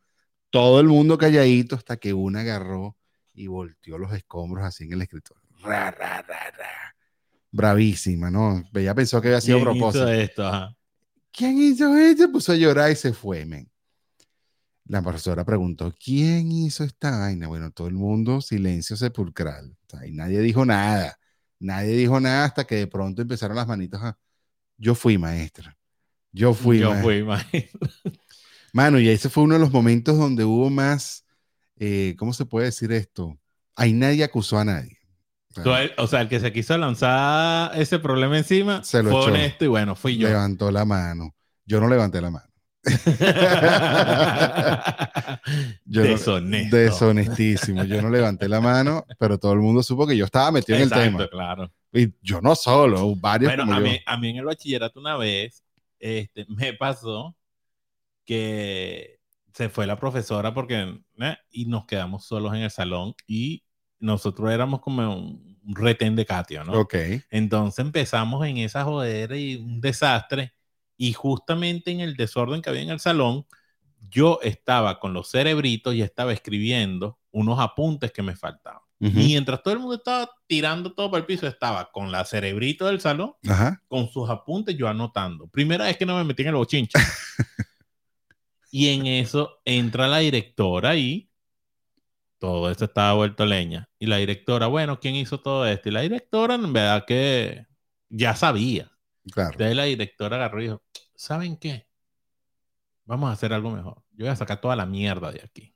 [0.51, 2.95] Todo el mundo calladito hasta que una agarró
[3.33, 5.41] y volteó los escombros así en el escritorio.
[5.63, 6.95] Ra, ra, ra, ra.
[7.51, 8.63] Bravísima, ¿no?
[8.75, 10.09] Ella pensó que había sido ¿Quién hizo propósito.
[10.09, 10.47] esto?
[10.47, 10.75] Ajá.
[11.31, 12.31] ¿Quién hizo esto?
[12.31, 13.67] Puso a llorar y se fue, men.
[14.89, 17.47] La profesora preguntó, ¿quién hizo esta vaina?
[17.47, 19.77] Bueno, todo el mundo, silencio sepulcral.
[19.87, 21.17] O sea, y nadie dijo nada.
[21.59, 24.17] Nadie dijo nada hasta que de pronto empezaron las manitos a...
[24.77, 25.77] Yo fui maestra.
[26.31, 27.03] Yo fui Yo maestra.
[27.03, 27.79] fui, maestro.
[28.73, 31.25] Mano, y ese fue uno de los momentos donde hubo más...
[31.77, 33.37] eh, ¿Cómo se puede decir esto?
[33.75, 34.97] Ahí nadie acusó a nadie.
[35.51, 39.03] O sea, Tú, el- O sea, el que se quiso lanzar ese problema encima Se
[39.03, 39.29] lo fue echó.
[39.31, 40.27] honesto y bueno, fui yo.
[40.27, 41.35] levantó la mano.
[41.65, 42.48] Yo no levanté la mano.
[45.85, 46.75] Yo no- Deshonesto.
[46.75, 47.83] deshonestísimo.
[47.83, 50.83] Yo no levanté la mano, pero todo el mundo supo que yo estaba metido en
[50.83, 51.27] el Exacto, tema.
[51.29, 51.71] claro.
[51.91, 53.83] Y yo no solo, varios Bueno, como a yo.
[53.85, 55.63] mí, a mí en el bachillerato una vez
[55.99, 57.35] este, me pasó
[58.25, 59.19] que
[59.53, 63.63] se fue la profesora porque eh, y nos quedamos solos en el salón y
[63.99, 66.71] nosotros éramos como un un retén de Catio, ¿no?
[66.79, 66.95] Ok.
[67.29, 70.53] Entonces empezamos en esa jodera y un desastre
[70.99, 73.47] y justamente en el desorden que había en el salón
[74.09, 78.81] yo estaba con los cerebritos y estaba escribiendo unos apuntes que me faltaban.
[78.99, 82.99] Mientras todo el mundo estaba tirando todo para el piso, estaba con la cerebrito del
[82.99, 83.81] salón Ajá.
[83.87, 85.47] con sus apuntes yo anotando.
[85.47, 86.99] Primera vez que no me metí en el bochinche.
[88.71, 91.29] y en eso entra la directora y
[92.39, 93.87] todo esto estaba vuelto leña.
[93.99, 95.87] Y la directora, bueno, ¿quién hizo todo esto?
[95.87, 97.67] Y la directora, en verdad que
[98.09, 98.91] ya sabía.
[99.31, 99.51] Claro.
[99.53, 100.83] Entonces la directora agarró y dijo,
[101.15, 101.87] ¿saben qué?
[103.05, 104.03] Vamos a hacer algo mejor.
[104.11, 105.73] Yo voy a sacar toda la mierda de aquí.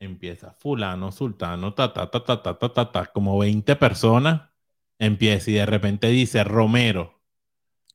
[0.00, 4.50] Empieza fulano, sultano, ta, ta, ta, ta, ta, ta, ta, ta, como 20 personas.
[4.98, 7.22] Empieza y de repente dice Romero.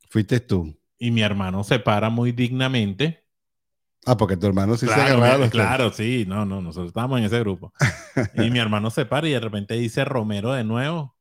[0.10, 0.80] Fuiste tú.
[0.98, 3.26] Y mi hermano se para muy dignamente.
[4.06, 6.88] Ah, porque tu hermano sí se claro, agarraba mi- los claro, sí, no, no, nosotros
[6.88, 7.74] estábamos en ese grupo.
[8.36, 11.17] y mi hermano se para y de repente dice Romero de nuevo.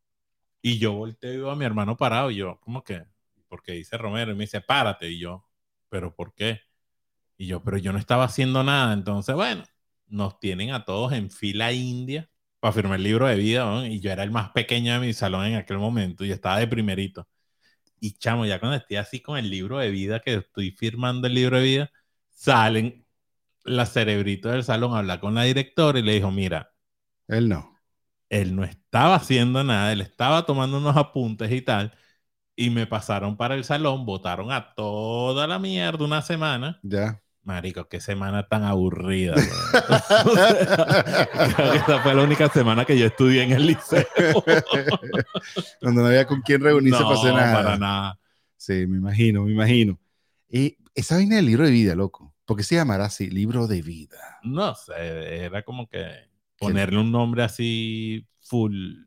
[0.66, 3.04] Y yo volteo y veo a mi hermano parado y yo, ¿cómo que?
[3.46, 5.08] Porque dice Romero y me dice, párate.
[5.08, 5.46] Y yo,
[5.88, 6.60] ¿pero por qué?
[7.36, 8.92] Y yo, pero yo no estaba haciendo nada.
[8.92, 9.62] Entonces, bueno,
[10.08, 13.86] nos tienen a todos en fila india para firmar el libro de vida.
[13.86, 16.66] Y yo era el más pequeño de mi salón en aquel momento y estaba de
[16.66, 17.28] primerito.
[18.00, 21.34] Y chamo, ya cuando estoy así con el libro de vida, que estoy firmando el
[21.34, 21.92] libro de vida,
[22.30, 23.06] salen
[23.62, 26.72] la cerebrito del salón a hablar con la directora y le dijo, mira,
[27.28, 27.75] Él no.
[28.28, 31.94] Él no estaba haciendo nada, él estaba tomando unos apuntes y tal,
[32.56, 36.80] y me pasaron para el salón, votaron a toda la mierda una semana.
[36.82, 37.22] Ya.
[37.46, 39.34] Marico, qué semana tan aburrida.
[41.56, 44.04] Creo que esa fue la única semana que yo estudié en el liceo.
[45.80, 47.54] Cuando no había con quién reunirse no, para hacer nada.
[47.54, 48.18] para nada.
[48.56, 49.96] Sí, me imagino, me imagino.
[50.48, 52.34] Y esa vaina del libro de vida, loco.
[52.44, 53.30] ¿Por qué se llamará así?
[53.30, 54.40] Libro de vida.
[54.42, 56.25] No sé, era como que
[56.58, 59.04] ponerle un nombre así full,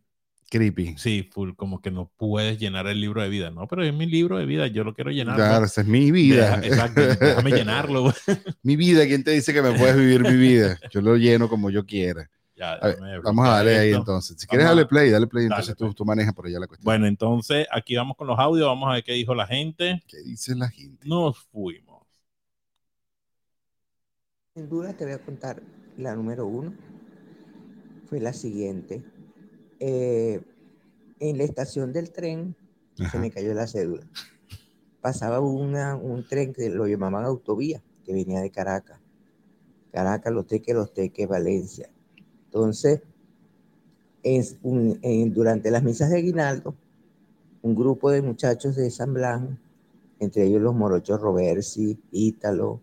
[0.50, 0.96] Creepy.
[0.98, 3.52] sí, full, como que no puedes llenar el libro de vida.
[3.52, 5.36] No, pero es mi libro de vida, yo lo quiero llenar.
[5.36, 6.58] Claro, esa es mi vida.
[6.58, 8.02] Deja- exacto, déjame llenarlo.
[8.04, 8.14] güey.
[8.64, 10.78] mi vida, ¿quién te dice que me puedes vivir mi vida?
[10.92, 12.30] Yo lo lleno como yo quiera.
[12.60, 14.36] Ya, A ver, Vamos a darle ahí entonces.
[14.38, 15.46] Si Vamos quieres a- darle play, dale play.
[15.46, 16.84] Dale, Entonces tú, tú manejas por allá la cuestión.
[16.84, 20.04] Bueno, entonces aquí vamos con los audios, vamos a ver qué dijo la gente.
[20.06, 21.08] ¿Qué dice la gente?
[21.08, 22.04] Nos fuimos.
[24.54, 25.62] Sin duda te voy a contar
[25.98, 26.74] la número uno.
[28.10, 29.04] Fue la siguiente.
[29.80, 30.41] Eh,
[31.19, 32.56] en la estación del tren
[32.95, 33.19] se Ajá.
[33.19, 34.08] me cayó la cédula.
[35.02, 39.00] Pasaba una- un tren que lo llamaban autovía, que venía de Caracas.
[39.91, 41.89] Caracas, Los Teques, Los Teques, Valencia.
[42.45, 43.02] Entonces,
[44.24, 46.76] en- un- en- durante las misas de Aguinaldo,
[47.62, 49.41] un grupo de muchachos de San Blas,
[50.19, 52.82] entre ellos los morochos Roversi, Ítalo,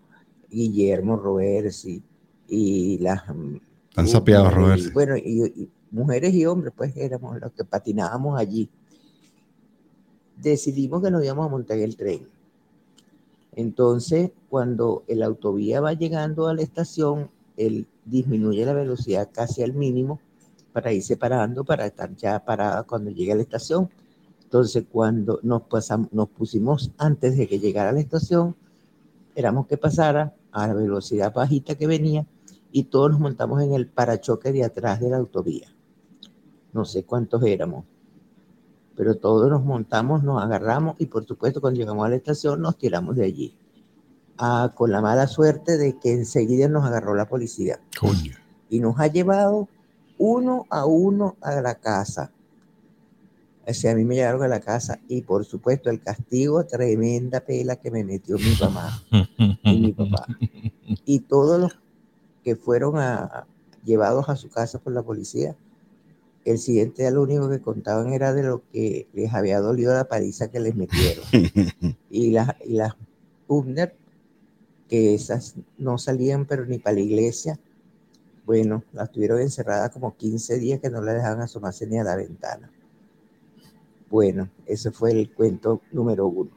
[0.51, 2.03] Guillermo Roversi
[2.49, 3.23] y las...
[3.97, 4.91] Están sapeados, Roberto.
[4.93, 8.69] Bueno, y, y mujeres y hombres, pues éramos los que patinábamos allí.
[10.37, 12.29] Decidimos que nos íbamos a montar el tren.
[13.53, 19.73] Entonces, cuando el autovía va llegando a la estación, él disminuye la velocidad casi al
[19.73, 20.21] mínimo
[20.75, 23.89] para ir separando, para estar ya parada cuando llegue a la estación.
[24.43, 28.57] Entonces, cuando nos, pasamos, nos pusimos antes de que llegara a la estación,
[29.35, 32.27] éramos que pasara a la velocidad bajita que venía
[32.77, 35.67] y todos nos montamos en el parachoque de atrás de la autovía.
[36.75, 37.87] No sé cuántos éramos,
[38.95, 42.77] pero todos nos montamos, nos agarramos y por supuesto cuando llegamos a la estación nos
[42.77, 43.57] tiramos de allí.
[44.37, 48.35] Ah, con la mala suerte de que enseguida nos agarró la policía Coño.
[48.69, 49.71] y nos ha llevado
[50.19, 52.31] uno a uno a la casa.
[53.67, 57.41] O sea, a mí me llevaron a la casa y por supuesto el castigo, tremenda
[57.41, 59.03] pela que me metió mi mamá
[59.65, 60.27] y mi papá.
[61.07, 61.86] Y todos los
[62.47, 63.45] que fueron a,
[63.85, 65.57] llevados a su casa por la policía,
[66.45, 70.05] el siguiente día lo único que contaban era de lo que les había dolido la
[70.05, 71.25] paliza que les metieron.
[72.09, 72.95] Y las, y las
[74.89, 77.59] que esas no salían pero ni para la iglesia,
[78.45, 82.15] bueno, las tuvieron encerradas como 15 días que no la dejaban asomarse ni a la
[82.15, 82.71] ventana.
[84.09, 86.53] Bueno, ese fue el cuento número uno.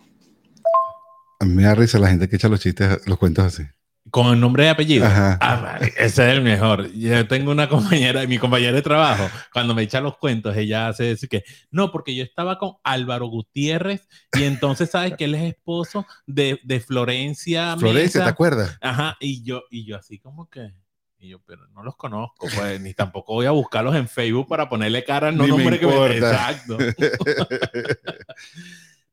[1.39, 3.63] A mí me da risa la gente que echa los chistes, los cuentos así.
[4.12, 5.06] Con el nombre y apellido.
[5.06, 5.38] Ajá.
[5.41, 6.91] Ah, ese es el mejor.
[6.93, 11.04] Yo tengo una compañera, mi compañera de trabajo, cuando me echa los cuentos, ella hace
[11.04, 15.43] decir que no, porque yo estaba con Álvaro Gutiérrez y entonces sabes que él es
[15.43, 17.76] esposo de, de Florencia.
[17.78, 18.24] Florencia, Mesa.
[18.24, 18.78] ¿te acuerdas?
[18.82, 20.74] Ajá, y yo, y yo así como que,
[21.19, 24.69] y yo, pero no los conozco, pues, ni tampoco voy a buscarlos en Facebook para
[24.69, 26.17] ponerle cara al no Ni me nombre que me.
[26.17, 26.78] Exacto.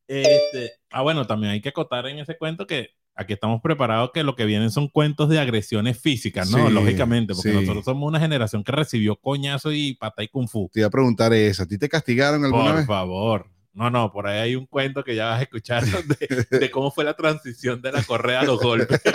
[0.08, 4.22] Este, ah, bueno, también hay que acotar en ese cuento que aquí estamos preparados que
[4.22, 6.68] lo que vienen son cuentos de agresiones físicas, ¿no?
[6.68, 7.56] Sí, Lógicamente, porque sí.
[7.56, 10.70] nosotros somos una generación que recibió coñazo y pata y kung fu.
[10.72, 11.62] Te iba a preguntar eso.
[11.62, 12.86] ¿A ti te castigaron alguna Por vez?
[12.86, 13.50] favor.
[13.72, 16.90] No, no, por ahí hay un cuento que ya vas a escuchar de, de cómo
[16.90, 19.00] fue la transición de la correa a los golpes.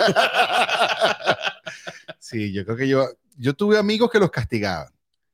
[2.18, 4.88] Sí, yo creo que yo, yo tuve amigos que los castigaban,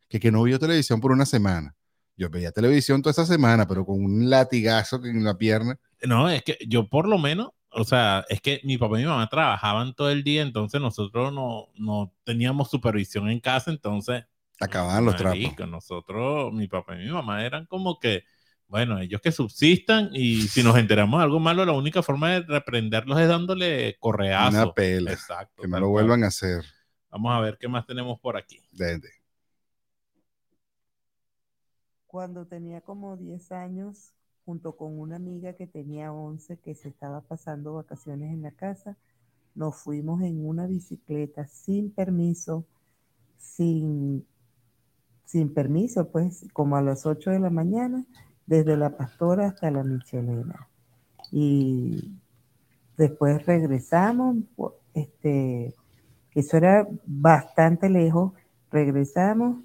[0.09, 1.75] que, que no vio televisión por una semana.
[2.17, 5.79] Yo veía televisión toda esa semana, pero con un latigazo en la pierna.
[6.03, 9.09] No, es que yo por lo menos, o sea, es que mi papá y mi
[9.09, 14.25] mamá trabajaban todo el día, entonces nosotros no, no teníamos supervisión en casa, entonces...
[14.61, 15.39] Acababan los trapos.
[15.39, 18.25] marico, Nosotros, mi papá y mi mamá eran como que,
[18.67, 22.41] bueno, ellos que subsistan y si nos enteramos de algo malo, la única forma de
[22.41, 24.63] reprenderlos es dándole correazo.
[24.63, 25.13] Una pela.
[25.13, 25.63] Exacto.
[25.63, 26.65] Que no lo vuelvan a hacer.
[27.11, 28.61] Vamos a ver qué más tenemos por aquí.
[28.73, 29.11] Desde.
[32.07, 34.13] Cuando tenía como 10 años,
[34.49, 38.97] junto con una amiga que tenía 11 que se estaba pasando vacaciones en la casa,
[39.55, 42.65] nos fuimos en una bicicleta sin permiso,
[43.39, 44.27] sin,
[45.27, 48.05] sin permiso, pues como a las 8 de la mañana,
[48.47, 50.69] desde la Pastora hasta la Michelena.
[51.33, 52.13] Y
[52.99, 55.75] después regresamos, pu- este,
[56.35, 58.33] eso era bastante lejos,
[58.71, 59.63] regresamos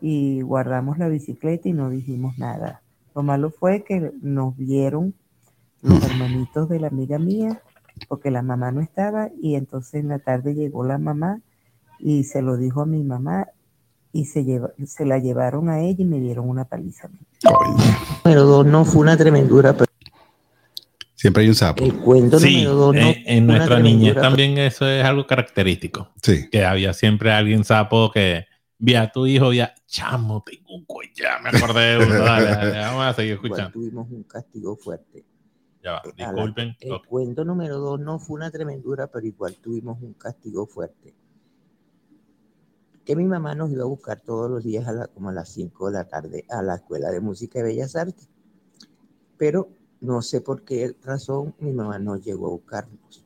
[0.00, 2.82] y guardamos la bicicleta y no dijimos nada.
[3.14, 5.14] Lo malo fue que nos vieron
[5.82, 7.60] los hermanitos de la amiga mía,
[8.08, 11.40] porque la mamá no estaba, y entonces en la tarde llegó la mamá
[11.98, 13.48] y se lo dijo a mi mamá
[14.12, 17.08] y se, lleva, se la llevaron a ella y me dieron una paliza.
[18.24, 19.86] Número dos no fue una tremendura, pero
[21.14, 21.84] Siempre hay un sapo.
[21.84, 26.08] el cuento Sí, número dos no en, en nuestra niñez también eso es algo característico.
[26.20, 26.48] Sí.
[26.50, 28.46] Que había siempre alguien sapo que
[28.84, 32.18] vi a tu hijo, ya, chamo, tengo un collar, me acordé de uno.
[32.18, 33.72] Dale, dale, vamos a seguir pero igual escuchando.
[33.72, 35.24] tuvimos un castigo fuerte.
[35.84, 36.76] Ya va, la- disculpen.
[36.80, 41.14] el cuento número dos no fue una tremendura, pero igual tuvimos un castigo fuerte.
[43.04, 45.48] Que mi mamá nos iba a buscar todos los días a la- como a las
[45.50, 48.28] 5 de la tarde a la Escuela de Música y Bellas Artes.
[49.38, 49.68] Pero
[50.00, 53.24] no sé por qué razón mi mamá no llegó a buscarnos.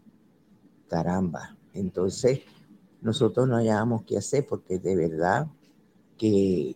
[0.88, 1.56] Caramba.
[1.74, 2.40] Entonces
[3.06, 5.46] nosotros no hallábamos qué hacer porque de verdad
[6.18, 6.74] que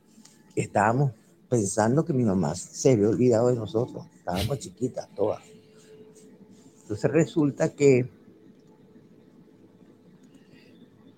[0.56, 1.12] estábamos
[1.48, 4.06] pensando que mi mamá se había olvidado de nosotros.
[4.16, 5.42] Estábamos chiquitas todas.
[6.82, 8.08] Entonces resulta que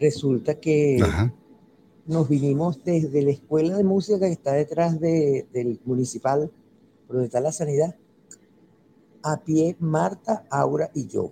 [0.01, 1.33] resulta que Ajá.
[2.07, 6.51] nos vinimos desde la escuela de música que está detrás de- del municipal,
[7.09, 7.95] donde está la sanidad,
[9.23, 11.31] a pie Marta, Aura y yo.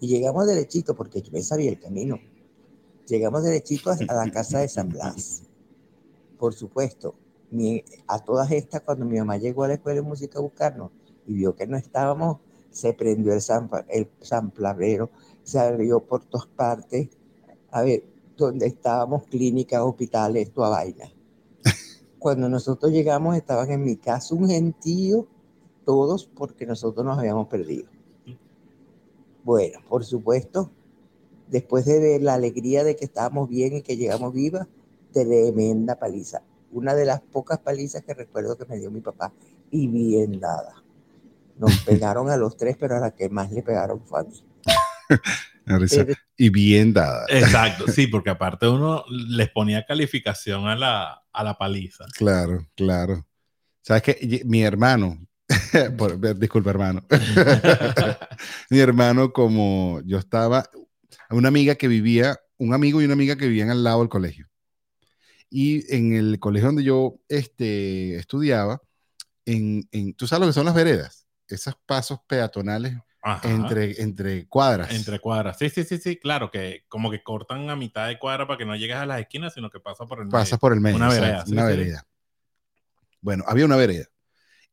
[0.00, 2.18] Y llegamos derechito, porque yo me sabía el camino.
[3.10, 5.42] Llegamos derechito a, la casa de San Blas.
[6.38, 7.16] Por supuesto,
[7.50, 10.92] mi- a todas estas, cuando mi mamá llegó a la escuela de música a buscarnos
[11.26, 12.38] y vio que no estábamos,
[12.70, 15.10] se prendió el, zampa- el zamplavero,
[15.42, 17.08] se abrió por todas partes.
[17.72, 18.04] A ver,
[18.36, 21.10] donde estábamos, clínicas, hospitales, toda vaina.
[22.20, 25.26] Cuando nosotros llegamos, estaban en mi casa un gentío,
[25.84, 27.88] todos porque nosotros nos habíamos perdido.
[29.42, 30.70] Bueno, por supuesto,
[31.50, 34.66] después de ver la alegría de que estábamos bien y que llegamos vivas,
[35.12, 36.42] tremenda paliza.
[36.70, 39.32] Una de las pocas palizas que recuerdo que me dio mi papá
[39.70, 40.82] y bien dada.
[41.58, 44.44] Nos pegaron a los tres, pero a la que más le pegaron fue a mí.
[45.64, 47.26] Pero Y bien dada.
[47.28, 52.06] Exacto, sí, porque aparte uno les ponía calificación a la, a la paliza.
[52.16, 53.26] Claro, claro.
[53.82, 54.42] ¿Sabes qué?
[54.44, 55.26] Mi hermano,
[55.96, 57.02] por- disculpa hermano,
[58.68, 60.68] mi hermano como yo estaba,
[61.30, 64.48] una amiga que vivía, un amigo y una amiga que vivían al lado del colegio.
[65.48, 68.80] Y en el colegio donde yo este, estudiaba,
[69.44, 73.48] en, en, tú sabes lo que son las veredas, esos pasos peatonales Ajá.
[73.50, 74.92] entre, entre cuadras.
[74.92, 75.58] Entre cuadras.
[75.58, 78.64] Sí, sí, sí, sí, claro, que como que cortan a mitad de cuadra para que
[78.64, 80.58] no llegues a las esquinas, sino que pasa por el Pasas medio.
[80.60, 80.96] por el medio.
[80.96, 81.76] Una vereda, sí, una sí.
[81.76, 82.06] vereda.
[83.20, 84.06] Bueno, había una vereda.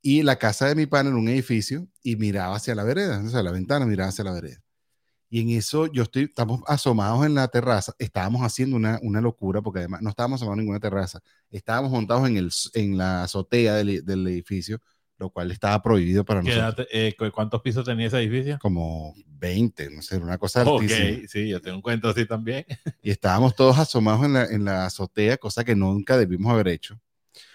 [0.01, 3.29] Y la casa de mi pana era un edificio y miraba hacia la vereda, o
[3.29, 4.61] sea, la ventana miraba hacia la vereda.
[5.29, 9.61] Y en eso yo estoy, estamos asomados en la terraza, estábamos haciendo una, una locura,
[9.61, 11.19] porque además no estábamos asomados en ninguna terraza,
[11.51, 14.79] estábamos montados en, el, en la azotea del, del edificio,
[15.17, 16.87] lo cual estaba prohibido para ¿Qué nosotros.
[16.91, 18.57] eh, cu- ¿Cuántos pisos tenía ese edificio?
[18.59, 21.21] Como 20, no sé, una cosa Ok, altísima.
[21.27, 22.65] sí, yo tengo un cuento así también.
[23.01, 26.99] y estábamos todos asomados en la, en la azotea, cosa que nunca debimos haber hecho.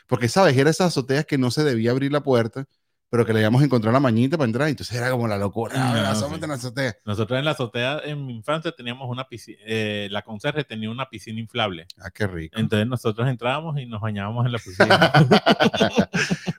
[0.09, 0.57] Porque, ¿sabes?
[0.57, 2.67] Era esas azoteas que no se debía abrir la puerta,
[3.13, 4.69] pero que le íbamos a encontrar la mañita para entrar.
[4.71, 5.75] Entonces era como la locura.
[5.77, 6.45] No, asómate sí.
[6.45, 6.97] en la azotea.
[7.05, 11.11] Nosotros en la azotea, en mi infancia, teníamos una piscina, eh, la conserje tenía una
[11.11, 11.87] piscina inflable.
[11.99, 12.59] Ah, qué rico.
[12.59, 15.13] Entonces nosotros entrábamos y nos bañábamos en la piscina.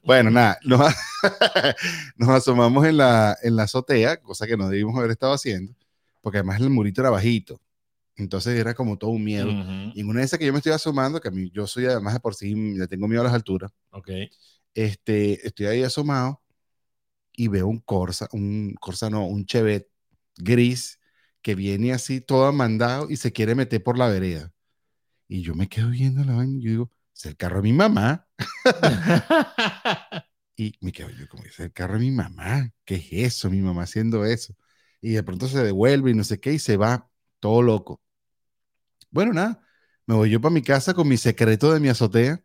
[0.04, 0.80] bueno, nada, nos,
[2.18, 5.74] nos asomamos en la, en la azotea, cosa que no debimos haber estado haciendo,
[6.22, 7.60] porque además el murito era bajito.
[8.16, 9.50] Entonces era como todo un miedo.
[9.50, 11.66] Ujú, Y en una de esas que yo me estoy asomando, que a mí yo
[11.66, 14.12] soy además de por sí, le tengo miedo a las alturas, Ok.
[14.76, 16.43] este, estoy ahí asomado
[17.34, 19.90] y veo un Corsa, un Corsa no, un Chevette
[20.38, 21.00] gris
[21.42, 24.54] que viene así todo amandado y se quiere meter por la vereda.
[25.28, 27.74] Y yo me quedo viendo la vaina y yo digo, es el carro de mi
[27.74, 28.28] mamá.
[30.56, 32.72] Y me quedo yo como, es el carro de mi mamá.
[32.86, 33.50] ¿Qué es eso?
[33.50, 34.56] Mi mamá haciendo eso.
[35.02, 38.02] Y de pronto se devuelve y no sé qué y se va todo loco.
[39.12, 39.62] Bueno, nada,
[40.06, 42.44] me voy yo para mi casa con mi secreto de mi azotea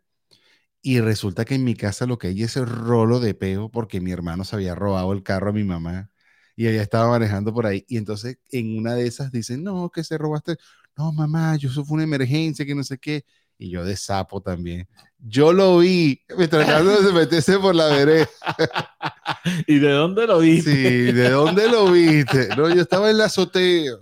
[0.81, 4.01] y resulta que en mi casa lo que hay es el rolo de peo porque
[4.01, 6.09] mi hermano se había robado el carro a mi mamá
[6.55, 7.85] y ella estaba manejando por ahí.
[7.87, 10.57] Y entonces en una de esas dicen, no, que se robaste.
[10.97, 13.23] No, mamá, yo eso fue una emergencia, que no sé qué.
[13.57, 14.87] Y yo de sapo también.
[15.19, 18.27] Yo lo vi mientras Carlos se metiese por la vereda.
[19.67, 20.71] ¿Y de dónde lo viste?
[20.71, 22.49] Sí, ¿de dónde lo viste?
[22.57, 23.93] No, yo estaba en la azotea.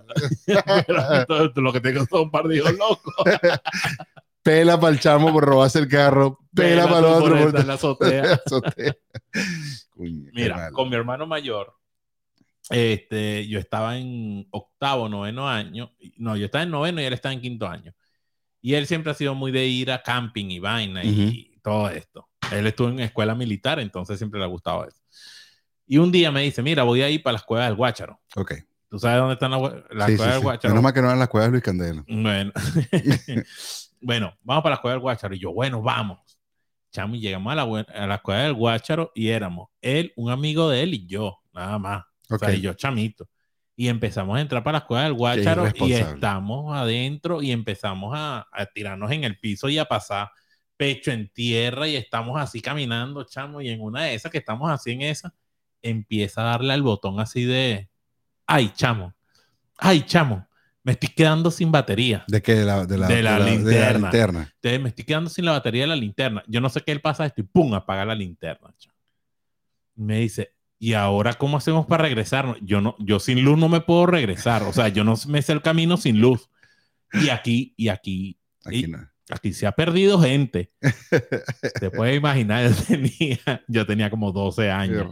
[1.28, 3.14] Pero lo que tengo son un par de hijos locos.
[4.48, 6.40] Pela para el chamo por robarse el carro.
[6.56, 8.34] Pela, para el otro por la azotea.
[8.46, 8.96] azotea.
[9.90, 11.74] Coño, qué Mira, con mi hermano mayor,
[12.70, 15.92] este, yo estaba en octavo, noveno año.
[16.16, 17.94] No, yo estaba en noveno y él estaba en quinto año.
[18.62, 22.30] Y él siempre ha sido muy de ir a camping y vaina y todo esto.
[22.50, 25.02] Él estuvo en escuela militar, entonces siempre le ha gustado eso.
[25.86, 28.22] Y un día me dice, mira, voy a ir para las cuevas del Guácharo.
[28.38, 28.54] Ok.
[28.90, 30.44] ¿Tú sabes dónde están las, Sí, sí, cuevas del sí.
[30.44, 30.74] Guácharo?
[30.74, 32.06] Menos mal que no eran las cuevas de Luis Candela.
[32.08, 32.54] Bueno.
[34.02, 35.36] bueno, vamos para las cuevas del Guácharo.
[35.36, 36.20] Y yo, bueno, vamos.
[36.92, 40.70] Chamo, y llegamos a la, a la cueva del Guácharo y éramos él, un amigo
[40.70, 42.04] de él y yo, nada más.
[42.04, 42.44] O Ok.
[42.44, 43.30] sea, y yo chamito.
[43.76, 48.48] Y empezamos a entrar para las cuevas del Guácharo y estamos adentro y empezamos a,
[48.52, 50.30] a tirarnos en el piso y a pasar
[50.78, 54.70] pecho en tierra y estamos así caminando, chamo, y en una de esas que estamos
[54.72, 55.34] así en esa,
[55.82, 57.90] empieza a darle al botón así de,
[58.48, 59.14] ay, chamo,
[59.78, 60.47] ay, chamo,
[60.88, 62.24] me estoy quedando sin batería.
[62.30, 62.56] ¿De qué?
[62.56, 64.00] De la, de la, De la linterna.
[64.10, 64.52] linterna.
[64.56, 66.42] Entonces me estoy quedando sin la batería de la linterna.
[66.48, 68.74] Yo no sé qué le pasa esto y pum, apaga la linterna.
[69.96, 72.56] Me dice, ¿y ahora cómo hacemos para regresarnos?
[72.62, 74.64] Yo no, yo sin luz no me puedo regresar.
[74.64, 76.50] O sea, yo no me sé el camino sin luz.
[77.12, 79.10] Y aquí, y aquí, Aquí Y- no.
[79.30, 80.72] Aquí se ha perdido gente.
[81.80, 85.08] Te puedes imaginar, yo tenía, yo tenía como 12 Qué años.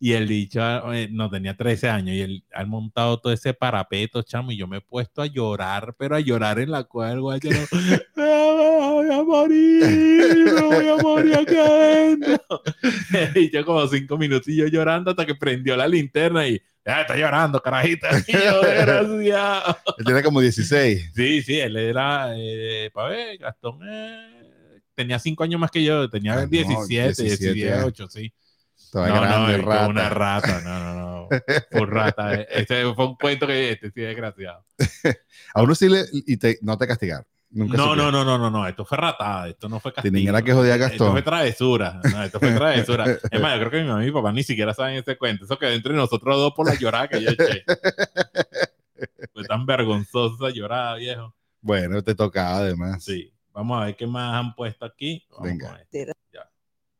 [0.00, 0.60] Y el dicho,
[0.92, 4.66] eh, no, tenía 13 años y él ha montado todo ese parapeto, chamo, y yo
[4.66, 7.58] me he puesto a llorar, pero a llorar en la cual, guay, yo no,
[8.16, 12.38] me voy a morir, me voy a morir aquí adentro.
[13.34, 17.00] Y yo como cinco minutos y yo llorando hasta que prendió la linterna y, ya
[17.02, 18.10] está llorando, carajita.
[18.26, 19.78] Yo, desgraciado.
[19.98, 21.12] Él tenía como 16.
[21.14, 26.08] Sí, sí, él era, eh, pa' ver, Gastón eh, tenía cinco años más que yo,
[26.10, 28.32] tenía Ah, no, 17, 17, 18, sí.
[28.76, 29.78] Estaba no, grande, no, rata.
[29.80, 31.28] fue una rata, no, no, no.
[31.70, 32.34] Fue rata.
[32.34, 32.48] eh.
[32.50, 34.64] Este fue un cuento que este sí es desgraciado.
[35.54, 36.04] A uno sí le.
[36.12, 37.26] Y te, no te castigaron.
[37.50, 40.28] Nunca No, no, no, no, no, no, esto fue ratada, esto no fue castigo.
[40.28, 41.12] Era que joder a Esto Gastón.
[41.12, 43.04] fue travesura, no, esto fue travesura.
[43.30, 45.44] Es más, yo creo que mi mamá y mi papá ni siquiera saben ese cuento.
[45.46, 47.64] Eso quedó entre nosotros dos por la llorada que yo eché.
[49.32, 51.34] Fue tan vergonzosa esa llorada, viejo.
[51.60, 53.04] Bueno, te tocaba además.
[53.04, 53.32] Sí.
[53.52, 55.24] Vamos a ver qué más han puesto aquí.
[55.30, 55.70] Vamos Venga.
[55.70, 56.12] con esto.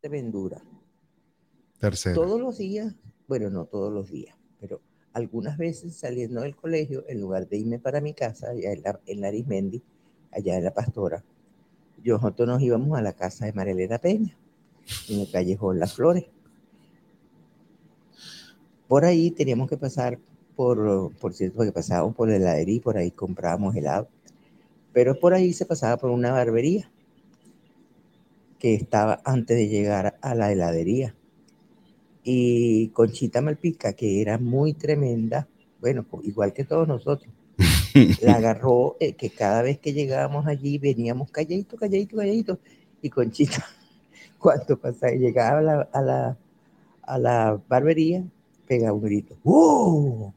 [0.02, 0.60] de Vendura.
[1.78, 2.14] Tercero.
[2.14, 2.94] Todos los días,
[3.26, 4.80] bueno, no todos los días, pero
[5.12, 9.00] algunas veces saliendo del colegio, en lugar de irme para mi casa, allá en, la,
[9.06, 9.82] en la Arismendi,
[10.32, 11.24] allá en La Pastora,
[12.02, 14.36] yo- nosotros nos íbamos a la casa de Marilena Peña,
[15.08, 16.26] en el callejón Las Flores.
[18.86, 20.18] Por ahí teníamos que pasar
[20.56, 24.08] por, por cierto, porque pasábamos por la heladería y por ahí comprábamos helado.
[24.92, 26.90] Pero por ahí se pasaba por una barbería
[28.58, 31.14] que estaba antes de llegar a la heladería.
[32.24, 35.48] Y Conchita Malpica, que era muy tremenda,
[35.80, 37.32] bueno, igual que todos nosotros,
[38.22, 42.58] la agarró, eh, que cada vez que llegábamos allí veníamos calladito, calladito, calladito.
[43.02, 43.64] Y Conchita,
[44.38, 46.36] cuando pasaba, llegaba a la, a la,
[47.02, 48.24] a la barbería,
[48.66, 49.36] pegaba un grito.
[49.44, 50.32] ¡Uh!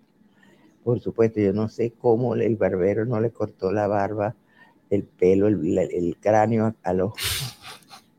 [0.83, 4.35] Por supuesto, yo no sé cómo el barbero no le cortó la barba,
[4.89, 7.13] el pelo, el, cráneo a, los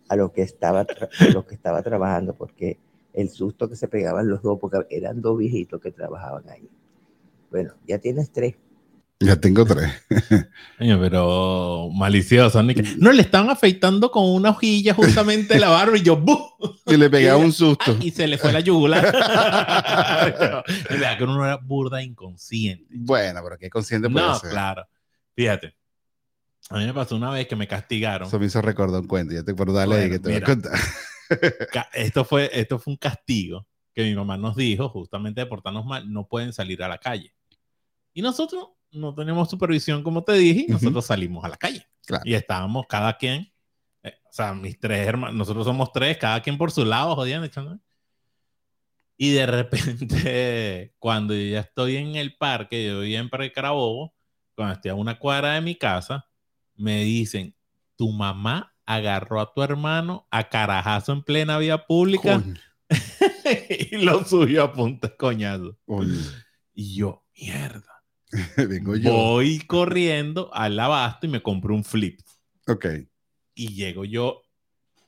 [0.08, 0.86] a los que estaba
[1.32, 2.78] los que estaba trabajando, porque
[3.12, 6.68] el susto que se pegaban los dos, porque eran dos viejitos que trabajaban ahí.
[7.50, 8.54] Bueno, ya tienes tres.
[9.24, 9.92] Ya tengo tres.
[10.78, 12.62] Pero malicioso.
[12.62, 16.38] No, le estaban afeitando con una hojilla justamente la barba y yo, ¡bu!
[16.86, 17.96] Y le pegaba un susto.
[18.00, 19.04] Ay, y se le fue la yugular.
[20.90, 22.86] Verdad que uno era burda inconsciente.
[22.90, 24.50] Bueno, pero qué consciente puede No, ser.
[24.50, 24.86] claro.
[25.34, 25.74] Fíjate.
[26.70, 28.28] A mí me pasó una vez que me castigaron.
[28.28, 29.34] Eso me hizo recordar un cuento.
[29.34, 30.46] Ya te por darle Bueno, que te voy a mira.
[30.46, 30.78] contar.
[31.92, 36.10] Esto fue, esto fue un castigo que mi mamá nos dijo, justamente de portarnos mal,
[36.10, 37.34] no pueden salir a la calle.
[38.14, 41.86] Y nosotros no tenemos supervisión, como te dije, y nosotros salimos a la calle.
[42.04, 42.22] Claro.
[42.26, 43.52] Y estábamos cada quien,
[44.02, 47.44] eh, o sea, mis tres hermanos, nosotros somos tres, cada quien por su lado, jodían,
[47.44, 47.78] echando.
[49.16, 54.14] Y de repente, cuando yo ya estoy en el parque, yo vivía en Parque Carabobo,
[54.54, 56.28] cuando estoy a una cuadra de mi casa,
[56.74, 57.54] me dicen,
[57.96, 62.42] tu mamá agarró a tu hermano a carajazo en plena vía pública
[63.90, 65.78] y lo subió a punta coñazo.
[65.84, 66.18] coño.
[66.74, 67.91] Y yo, mierda.
[68.56, 69.12] Vengo yo.
[69.12, 72.20] Voy corriendo al abasto y me compro un flip.
[72.66, 72.86] Ok.
[73.54, 74.42] Y llego yo,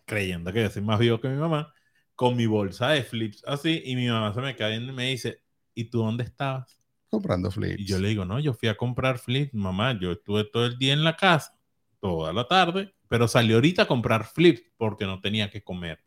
[0.05, 1.73] creyendo que yo soy más vivo que mi mamá,
[2.15, 5.43] con mi bolsa de flips así, y mi mamá se me cae y me dice,
[5.75, 6.79] ¿y tú dónde estabas?
[7.09, 7.81] Comprando flips.
[7.81, 10.77] Y yo le digo, no, yo fui a comprar flips, mamá, yo estuve todo el
[10.79, 11.59] día en la casa,
[12.01, 16.05] toda la tarde, pero salí ahorita a comprar flips porque no tenía que comer.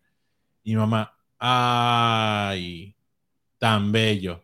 [0.64, 2.96] Y mi mamá, ay,
[3.58, 4.44] tan bello.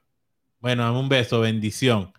[0.60, 2.14] Bueno, dame un beso, bendición.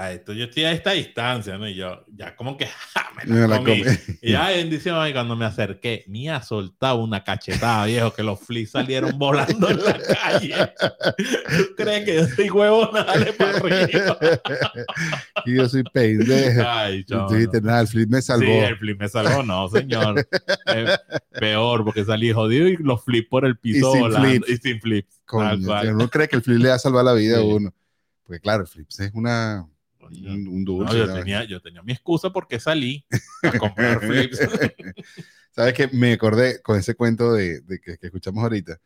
[0.00, 1.68] A esto yo estoy a esta distancia, ¿no?
[1.68, 3.82] Y yo, ya como que ja, me Me la la comí.
[3.82, 3.96] comí.
[4.22, 8.38] Y ya bendición, y cuando me acerqué, me ha soltado una cachetada, viejo, que los
[8.38, 10.54] flips salieron volando en la calle.
[11.16, 12.86] ¿Tú crees que yo soy huevo?
[12.92, 14.18] Dale para arriba.
[15.44, 16.62] y yo soy pendejo.
[16.64, 17.66] Ay, dijiste, no.
[17.66, 18.44] nada, el flip me salvó.
[18.46, 20.28] Sí, el flip me salvó, no, señor.
[20.66, 20.96] Eh,
[21.40, 24.28] peor, porque salí jodido y los flips por el piso Y sin volando.
[24.28, 24.48] flips.
[24.48, 25.20] Y sin flips.
[25.24, 27.74] Coño, uno cree que el flip le va a salvar la vida a uno.
[28.22, 29.66] Porque claro, el flip es una,
[30.08, 30.34] Coño.
[30.34, 30.98] un, un No, dulce.
[30.98, 31.24] yo, ¿sabes?
[31.24, 33.04] tenía, yo tenía mi excusa porque salí
[33.42, 34.38] a comprar flips.
[35.52, 35.88] ¿Sabes qué?
[35.88, 38.78] Me acordé con ese cuento de, de que, que escuchamos ahorita.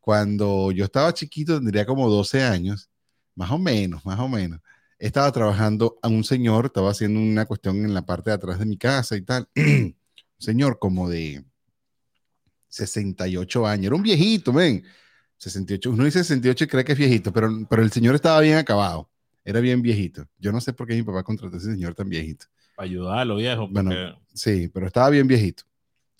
[0.00, 2.90] Cuando yo estaba chiquito, tendría como 12 años,
[3.34, 4.60] más o menos, más o menos.
[4.98, 8.66] Estaba trabajando a un señor, estaba haciendo una cuestión en la parte de atrás de
[8.66, 9.48] mi casa y tal.
[9.56, 9.94] un
[10.38, 11.44] señor como de
[12.68, 14.84] 68 años, era un viejito, ven.
[15.38, 18.58] 68, uno dice 68 y cree que es viejito, pero, pero el señor estaba bien
[18.58, 19.09] acabado,
[19.44, 20.26] era bien viejito.
[20.38, 22.46] Yo no sé por qué mi papá contrató a ese señor tan viejito.
[22.76, 23.68] Para ayudarlo, viejo.
[23.68, 25.64] Bueno, porque- Sí, pero estaba bien viejito.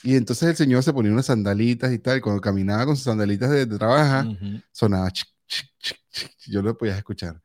[0.02, 3.04] Y entonces el señor se ponía unas sandalitas y tal, y cuando caminaba con sus
[3.04, 4.60] sandalitas de, de trabajar, Ujú.
[4.72, 7.40] sonaba chic, chic, chic, yo lo podía escuchar.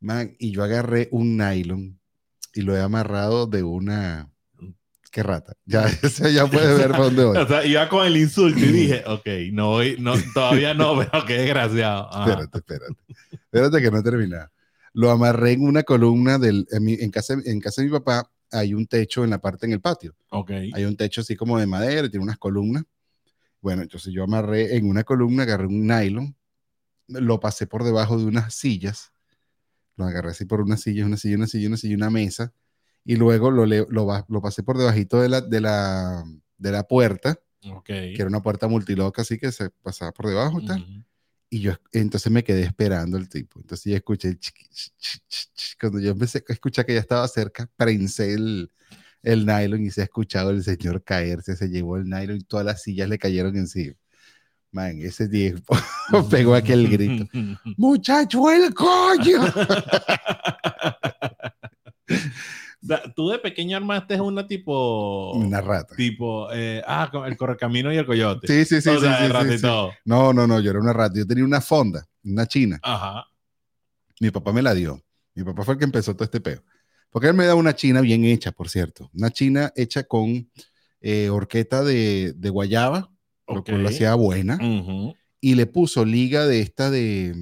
[0.00, 1.98] Man, y yo agarré un nylon
[2.54, 4.30] y lo he amarrado de una...
[5.10, 5.54] ¡Qué rata!
[5.64, 5.86] Ya,
[6.34, 7.36] ya puedes ver para dónde voy.
[7.38, 11.24] O sea, iba con el insulto y dije, ok, no voy, no, todavía no, pero
[11.24, 12.12] qué desgraciado.
[12.12, 12.30] Ajá.
[12.30, 12.94] Espérate, espérate.
[13.32, 14.50] Espérate que no he terminado.
[14.96, 16.66] Lo amarré en una columna del...
[16.70, 19.66] En, mi- en casa, en casa de mi papá hay un techo en la parte
[19.66, 20.16] en el patio.
[20.30, 20.50] Ok.
[20.72, 22.84] Hay un techo así como de madera, tiene unas columnas.
[23.60, 26.34] Bueno, entonces yo amarré en una columna, agarré un nylon,
[27.08, 29.12] lo pasé por debajo de unas sillas,
[29.96, 32.54] lo agarré así por una silla, una silla, una silla, una silla, una mesa,
[33.04, 36.24] y luego lo, le- lo, lo pasé por debajito de la, de la,
[36.56, 37.38] de la puerta,
[37.70, 37.84] Ok.
[37.86, 41.04] que era una puerta multiloca, así que se pasaba por debajo tal.
[41.56, 43.58] Y yo entonces me quedé esperando el tipo.
[43.58, 45.76] Entonces yo escuché el chiqui, ch, ch, ch, ch.
[45.80, 48.70] Cuando yo empecé a escuchar que ya estaba cerca, prensé el,
[49.22, 51.56] el nylon y se ha escuchado el señor caerse.
[51.56, 53.94] Se llevó el nylon y todas las sillas le cayeron encima.
[54.70, 55.74] Man, ese tiempo
[56.30, 57.24] pegó aquel grito.
[57.78, 59.40] ¡Muchacho, el coño!
[62.82, 65.32] O sea, tú de pequeño armaste una tipo.
[65.32, 65.96] Una rata.
[65.96, 68.46] Tipo, eh, ah, el correcamino y el coyote.
[68.46, 68.90] Sí, sí, sí.
[68.90, 69.62] o sí, sea, sí, sí, sí.
[69.62, 69.90] todo.
[70.04, 71.18] No, no, no, yo era una rata.
[71.18, 72.78] Yo tenía una fonda, una china.
[72.82, 73.26] Ajá.
[74.20, 75.02] Mi papá me la dio.
[75.34, 76.62] Mi papá fue el que empezó todo este peo.
[77.10, 79.10] Porque él me da una china bien hecha, por cierto.
[79.14, 80.50] Una china hecha con
[81.00, 83.10] eh, horqueta de, de guayaba,
[83.48, 83.70] lo Ok.
[83.70, 84.56] cual la hacía buena.
[84.56, 85.14] Ujú.
[85.40, 87.34] Y le puso liga de esta de...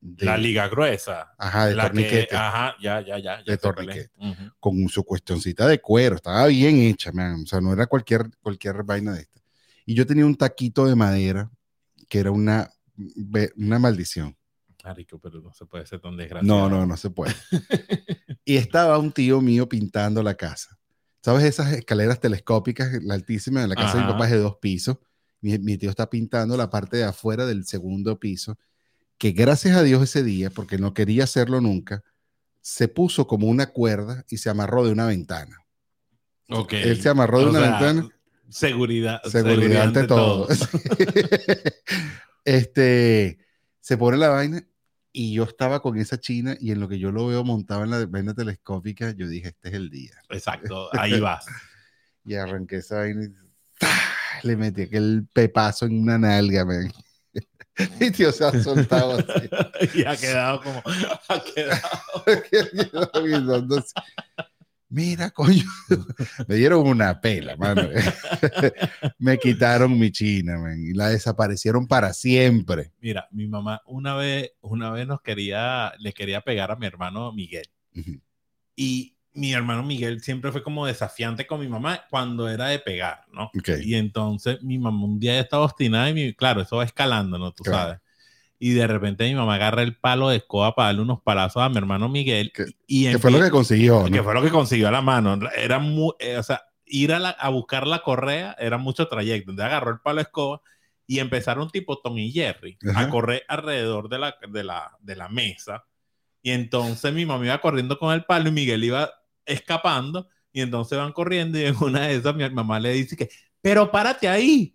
[0.00, 1.34] de- La liga gruesa.
[1.38, 2.36] Ajá, de la que, torniquete.
[2.36, 3.38] ajá, ya, ya, ya.
[3.38, 4.00] ya De torniquete.
[4.00, 4.10] es.
[4.16, 4.50] Ujú.
[4.60, 6.16] Con su cuestioncita de cuero.
[6.16, 7.42] Estaba bien hecha, man.
[7.42, 9.40] O sea, no era cualquier, cualquier vaina de esta.
[9.86, 11.50] Y yo tenía un taquito de madera
[12.08, 12.70] que era una,
[13.56, 14.36] una maldición.
[14.84, 16.68] Marico, pero no se puede ser tan desgraciado.
[16.68, 17.34] No, no, no se puede.
[18.44, 20.78] y estaba un tío mío pintando la casa.
[21.22, 24.12] ¿Sabes esas escaleras telescópicas, la altísima de la casa de mi Ajá.
[24.12, 24.96] papá es de dos pisos?
[25.40, 28.56] Mi, mi tío está pintando la parte de afuera del segundo piso,
[29.18, 32.02] que gracias a Dios ese día, porque no quería hacerlo nunca,
[32.60, 35.64] se puso como una cuerda y se amarró de una ventana.
[36.48, 36.74] Ok.
[36.74, 38.08] Él se amarró de O una sea, ventana.
[38.48, 39.22] Seguridad.
[39.24, 40.48] Seguridad ante todo.
[42.44, 43.38] este,
[43.80, 44.64] se pone la vaina
[45.12, 47.90] y yo estaba con esa china y en lo que yo lo veo montado en
[47.90, 50.12] la vaina telescópica, yo dije, este es el día.
[50.30, 51.46] Exacto, ahí vas.
[52.24, 56.92] Y arranqué esa vaina y le metí aquel pepazo en una nalga, man.
[58.00, 59.48] Y tío se ha soltado así.
[59.98, 60.82] y ha quedado como.
[61.28, 62.24] Ha quedado.
[64.90, 65.64] Mira, coño.
[66.46, 67.90] Me dieron una pela, mano.
[69.18, 72.92] Me quitaron mi china, man, y la desaparecieron para siempre.
[72.98, 77.32] Mira, mi mamá una vez, una vez nos quería, le quería pegar a mi hermano
[77.32, 77.66] Miguel.
[77.94, 78.18] Ujú.
[78.76, 83.24] Y mi hermano Miguel siempre fue como desafiante con mi mamá cuando era de pegar,
[83.32, 83.44] ¿no?
[83.56, 83.70] Ok.
[83.82, 87.52] Y entonces mi mamá un día estaba obstinada y mi- claro, eso va escalando, ¿no?
[87.52, 87.78] Tú Claro.
[87.78, 87.98] sabes.
[88.58, 91.68] Y de repente mi mamá agarra el palo de escoba para darle unos palazos a
[91.68, 92.50] mi hermano Miguel.
[92.52, 94.10] Que- y Que fue lo que consiguió, ¿no?
[94.10, 95.38] que fue lo que consiguió a la mano.
[95.56, 99.52] Era muy, eh, o sea, ir a, la- a buscar la correa era mucho trayecto.
[99.52, 100.60] Entonces agarró el palo de escoba
[101.06, 103.00] y empezaron tipo Tom y Jerry Ajá.
[103.02, 105.84] a correr alrededor de la, de, la, de la mesa.
[106.42, 109.10] Y entonces mi mamá iba corriendo con el palo y Miguel iba
[109.48, 110.28] escapando.
[110.52, 113.28] Y entonces van corriendo y en una de esas mi mamá le dice que,
[113.60, 114.74] pero párate ahí.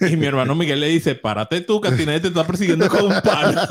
[0.00, 3.20] Y mi hermano Miguel le dice, párate tú, que nadie te está persiguiendo con un
[3.20, 3.60] palo.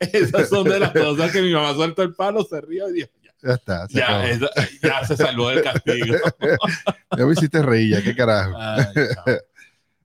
[0.00, 3.10] Esas son de las cosas que mi mamá suelta el palo, se ríe y dice,
[3.22, 3.88] ya, Ya está.
[3.88, 4.50] se ya, esa-
[4.82, 6.16] ya se salvó del castigo.
[7.16, 8.52] Ya me hiciste reír, ya qué carajo.
[8.58, 8.84] Ay,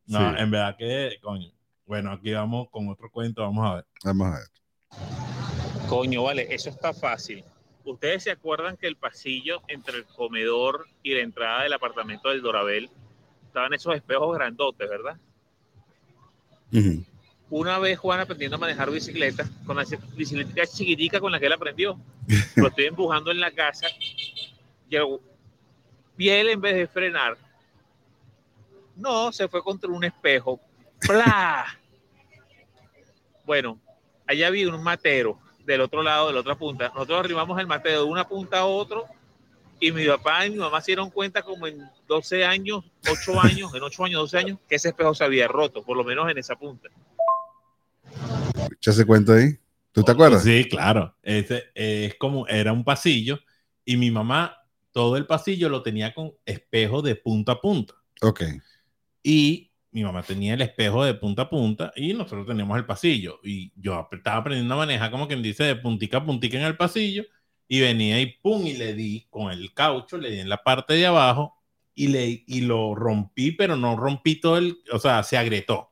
[0.07, 0.35] no, Sí.
[0.41, 1.51] en verdad que, coño.
[1.85, 3.85] Bueno, aquí vamos con otro cuento, vamos a ver.
[4.05, 4.47] Vamos a ver.
[5.91, 7.43] Coño, vale, eso está fácil.
[7.83, 12.41] ¿Ustedes se acuerdan que el pasillo entre el comedor y la entrada del apartamento del
[12.41, 12.89] Dorabel
[13.45, 15.17] estaban esos espejos grandotes, verdad?
[16.71, 17.03] Ujú.
[17.49, 19.85] Una vez Juan aprendiendo a manejar bicicleta, con la
[20.15, 21.99] bicicleta chiquitica con la que él aprendió,
[22.55, 23.87] lo estoy empujando en la casa,
[24.89, 25.19] y el
[26.15, 27.37] piel en vez de frenar,
[28.95, 30.57] no, se fue contra un espejo.
[31.01, 31.65] ¡Pla!
[33.43, 33.77] Bueno,
[34.25, 35.37] allá había un matero
[35.73, 36.89] del otro lado, de la otra punta.
[36.89, 39.05] Nosotros arrimamos el matero de una punta a otro
[39.79, 43.73] y mi papá y mi mamá se dieron cuenta como en 12 años, 8 años,
[43.73, 46.37] en 8 años, 12 años, que ese espejo se había roto, por lo menos en
[46.37, 46.89] esa punta.
[48.71, 49.57] Echa ese cuento ahí.
[49.91, 50.43] ¿Tú te acuerdas?
[50.43, 51.15] Sí, claro.
[51.21, 53.39] Ese, eh, es como, era un pasillo
[53.83, 54.55] y mi mamá,
[54.91, 57.95] todo el pasillo lo tenía con espejo de punta a punta.
[58.21, 58.43] Ok.
[59.23, 63.39] Y mi mamá tenía el espejo de punta a punta y nosotros teníamos el pasillo.
[63.43, 66.77] Y yo estaba aprendiendo a manejar como quien dice de puntica a puntica en el
[66.77, 67.23] pasillo
[67.67, 70.93] y venía y pum, y le di con el caucho, le di en la parte
[70.93, 71.55] de abajo
[71.93, 75.89] y, le, y lo rompí, pero no rompí todo el, o sea, se agrietó.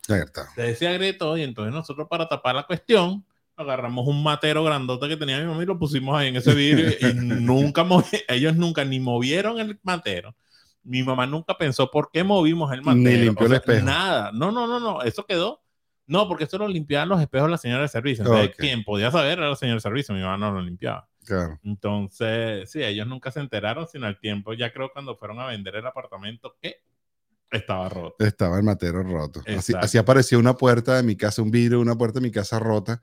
[0.55, 3.25] Se se agrietó y entonces nosotros para tapar la cuestión
[3.55, 6.91] agarramos un matero grandote que tenía mi mamá y lo pusimos ahí en ese vidrio
[7.01, 7.85] y nunca
[8.29, 10.35] ellos nunca ni movieron el matero.
[10.89, 13.03] Mi mamá nunca pensó por qué movimos el matero.
[13.03, 13.85] Ni limpió el espejo.
[13.85, 14.31] Nada.
[14.33, 15.03] No, no, no, no.
[15.03, 15.61] Eso quedó.
[16.07, 18.23] No, porque eso lo limpiaban los espejos la señora de servicio.
[18.25, 18.55] Entonces, Ok.
[18.57, 20.15] quien podía saber era la señora de servicio.
[20.15, 21.07] Mi mamá no lo limpiaba.
[21.23, 21.59] Claro.
[21.63, 25.75] Entonces, sí, ellos nunca se enteraron, sino al tiempo, ya creo cuando fueron a vender
[25.75, 26.77] el apartamento que
[27.51, 28.25] estaba roto.
[28.25, 29.43] Estaba el matero roto.
[29.55, 32.57] Así, así apareció una puerta de mi casa, un vidrio, una puerta de mi casa
[32.57, 32.99] rota.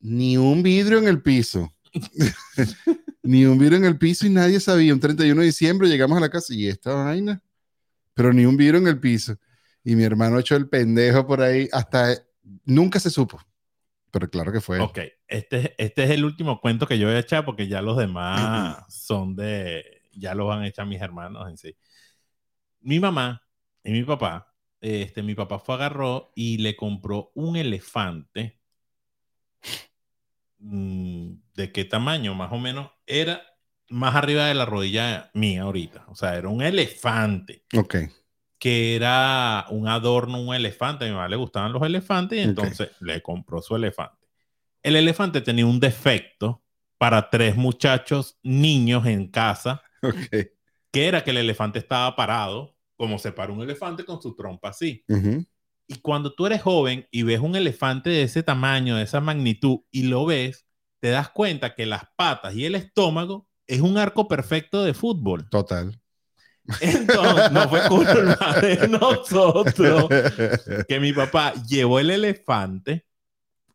[0.00, 1.70] Ni un vidrio en el piso.
[3.22, 4.92] ni un vidrio en el piso y nadie sabía.
[4.92, 7.42] Un 31 de diciembre llegamos a la casa y esta vaina.
[8.14, 9.36] Pero ni un vidrio en el piso.
[9.82, 11.68] Y mi hermano echó el pendejo por ahí.
[11.72, 12.14] Hasta
[12.64, 13.40] nunca se supo.
[14.10, 14.78] Pero claro que fue.
[14.78, 17.96] Ok, este, este es el último cuento que yo voy a echar porque ya los
[17.96, 21.76] demás son de, ya los han hecho mis hermanos en sí.
[22.80, 23.42] Mi mamá
[23.82, 28.60] y mi papá, este, mi papá fue agarró y le compró un elefante.
[30.66, 32.34] Mm, ¿De qué tamaño?
[32.34, 33.42] Más o menos era
[33.90, 36.06] más arriba de la rodilla mía ahorita.
[36.08, 37.96] O sea, era un elefante Ok.
[38.58, 41.04] que era un adorno, un elefante.
[41.04, 44.26] A mi mamá le gustaban los elefantes y entonces le compró su elefante.
[44.82, 46.62] El elefante tenía un defecto
[46.96, 50.14] para tres muchachos niños en casa, Ok.
[50.90, 54.70] que era que el elefante estaba parado, como se para un elefante con su trompa
[54.70, 55.04] así.
[55.08, 55.44] Ujú.
[55.86, 59.80] Y cuando tú eres joven y ves un elefante de ese tamaño, de esa magnitud,
[59.90, 60.66] y lo ves,
[61.00, 65.48] te das cuenta que las patas y el estómago es un arco perfecto de fútbol.
[65.50, 66.00] Total.
[66.80, 70.06] Entonces, no fue culpa de nosotros
[70.88, 73.04] que mi papá llevó el elefante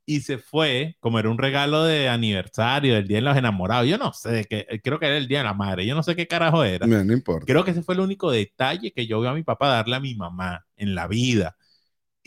[0.06, 3.88] y se fue, como era un regalo de aniversario del Día de los Enamorados.
[3.88, 6.16] Yo no sé, que, creo que era el Día de la Madre, yo no sé
[6.16, 6.88] qué carajo era.
[6.88, 7.46] No, no importa.
[7.46, 10.00] Creo que ese fue el único detalle que yo vi a mi papá darle a
[10.00, 11.56] mi mamá en la vida.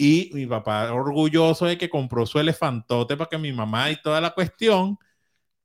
[0.02, 4.20] Y mi papá orgulloso de que compró su elefantote para que mi mamá y toda
[4.20, 4.98] la cuestión.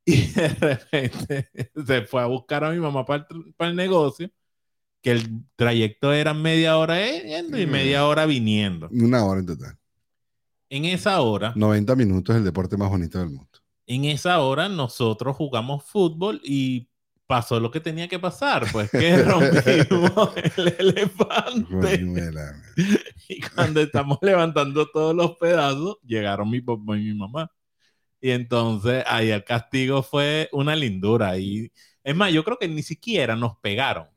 [0.06, 1.50] Y de repente
[1.88, 4.30] se fue a buscar a mi mamá para el, para el negocio,
[5.02, 7.72] que el trayecto era media hora yendo y Mm.
[7.72, 8.90] media hora viniendo.
[8.92, 9.78] Una hora en total.
[10.70, 13.50] En esa hora, 90 minutos es el deporte más bonito del mundo.
[13.88, 16.90] en esa hora nosotros jugamos fútbol y
[17.28, 22.02] pasó lo que tenía que pasar, pues que rompimos el elefante.
[23.28, 27.52] Y cuando estamos levantando todos los pedazos, llegaron mi papá y mi mamá.
[28.22, 31.38] Y entonces ahí el castigo fue una lindura.
[31.38, 31.72] Y
[32.04, 34.08] es más, yo creo que ni siquiera nos pegaron.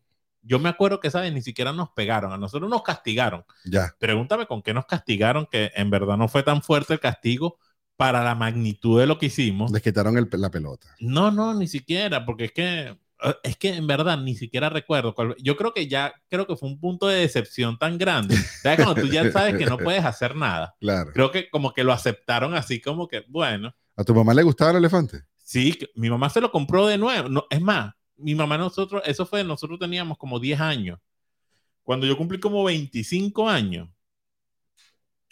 [0.43, 2.33] Yo me acuerdo que esa vez ni siquiera nos pegaron.
[2.33, 3.45] A nosotros nos castigaron.
[3.65, 3.95] Ya.
[3.99, 7.59] Pregúntame con qué nos castigaron, que en verdad no fue tan fuerte el castigo
[8.01, 9.71] para la magnitud de lo que hicimos.
[9.71, 10.89] Les quitaron el- la pelota.
[11.01, 15.15] No, no, ni siquiera, porque es que eh, es que en verdad ni siquiera recuerdo.
[15.15, 18.37] cuál- Yo creo que ya creo que fue un punto de decepción tan grande.
[18.63, 18.83] ¿Sabes?
[18.83, 20.75] Cuando tú ya sabes que no puedes hacer nada.
[20.81, 21.13] Claro.
[21.13, 24.71] Creo que como que lo aceptaron así como que, bueno, ¿A tu mamá le gustaba
[24.71, 25.25] el elefante?
[25.37, 27.29] sí, mi mamá se lo compró de nuevo.
[27.29, 30.99] No, es más, mi mamá nosotros, eso fue, nosotros teníamos como 10 años.
[31.83, 33.87] Cuando yo cumplí como 25 años,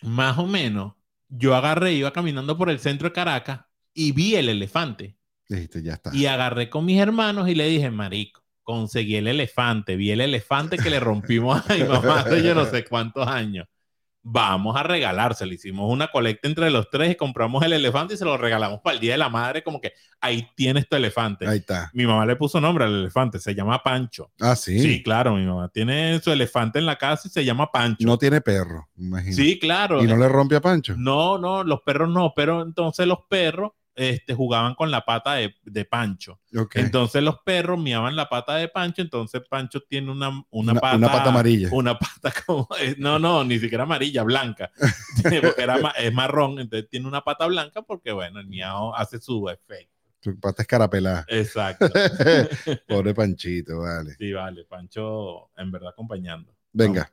[0.02, 0.92] más o menos,
[1.28, 3.60] yo agarré, iba caminando por el centro de Caracas
[3.94, 5.16] y vi el elefante.
[5.48, 6.14] Dijiste, ya está.
[6.14, 10.76] Y agarré con mis hermanos y le dije, marico, conseguí el elefante, vi el elefante
[10.76, 13.66] que le rompimos a mi mamá hace yo no sé cuántos años.
[14.30, 15.54] Vamos a regalárselo.
[15.54, 18.94] Hicimos una colecta entre los tres y compramos el elefante y se lo regalamos para
[18.94, 21.46] el Día de la Madre, como que ahí tienes tu elefante.
[21.48, 21.90] Ahí está.
[21.94, 24.30] Mi mamá le puso nombre al elefante, se llama Pancho.
[24.38, 24.78] Ah, sí.
[24.80, 28.06] Sí, claro, mi mamá tiene su elefante en la casa y se llama Pancho.
[28.06, 29.34] No tiene perro, imagino.
[29.34, 30.04] sí, claro.
[30.04, 30.94] Y no le rompe a Pancho.
[30.98, 35.54] No, no, los perros no, pero entonces los perros este, jugaban con la pata de,
[35.64, 36.40] de Pancho.
[36.74, 40.96] Entonces los perros miaban la pata de Pancho, entonces Pancho tiene una, una, Una- pata.
[40.96, 41.68] una pata amarilla.
[41.72, 42.68] Una pata como.
[42.80, 44.70] eh, No, no, ni siquiera amarilla, blanca.
[45.42, 49.48] Porque era es marrón, entonces tiene una pata blanca porque, bueno, el miau hace su
[49.48, 49.92] efecto.
[50.20, 51.24] Tu pata escarapelada.
[51.28, 51.88] Exacto.
[52.88, 54.14] Pobre Panchito, vale.
[54.18, 56.52] Sí, vale, Pancho en verdad acompañando.
[56.72, 57.10] Venga,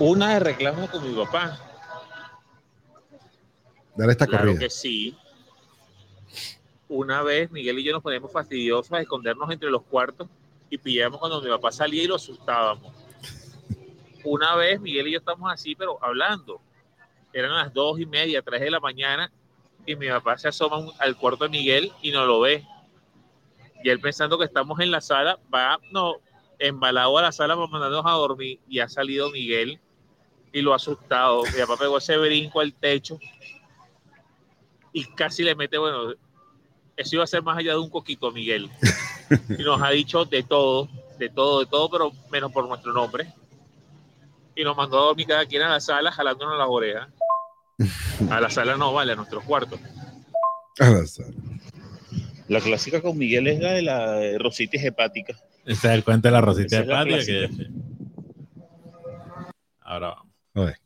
[0.00, 1.58] Una de reclamo con mi papá.
[3.96, 4.60] dale esta Claro corrida.
[4.60, 5.16] que sí.
[6.88, 10.28] Una vez Miguel y yo nos poníamos fastidiosos a escondernos entre los cuartos
[10.68, 12.92] y pillamos cuando mi papá salía y lo asustábamos.
[14.24, 16.60] Una vez Miguel y yo estamos así, pero hablando.
[17.32, 19.30] Eran las dos y media, tres de la mañana
[19.86, 22.64] y mi papá se asoma al cuarto de Miguel y no lo ve.
[23.82, 26.16] Y él pensando que estamos en la sala, va no,
[26.58, 29.80] embalado a la sala para mandarnos a dormir y ha salido Miguel
[30.52, 31.42] y lo ha asustado.
[31.44, 33.18] Mi papá pegó ese brinco al techo
[34.92, 36.14] y casi le mete, bueno,
[36.96, 38.70] eso iba a ser más allá de un coquito, Miguel.
[39.58, 40.88] Y nos ha dicho de todo,
[41.18, 43.32] de todo, de todo, pero menos por nuestro nombre.
[44.54, 47.08] Y nos mandó a dormir cada quien a la sala jalándonos las orejas.
[48.30, 49.80] A la sala no, vale, a nuestros cuartos.
[50.78, 51.26] Al azar.
[52.48, 55.34] La clásica con Miguel es la de la rositis hepática.
[55.64, 57.04] Ese es el cuento de la Rosita es la.
[57.04, 57.10] Que...
[57.10, 57.64] clásica.
[59.80, 60.32] Ahora vamos.
[60.54, 60.76] Oye,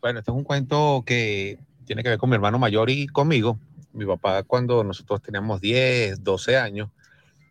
[0.00, 3.58] Bueno, este es un cuento que tiene que ver con mi hermano mayor y conmigo.
[3.94, 6.90] Mi papá, cuando nosotros teníamos 10, 12 años,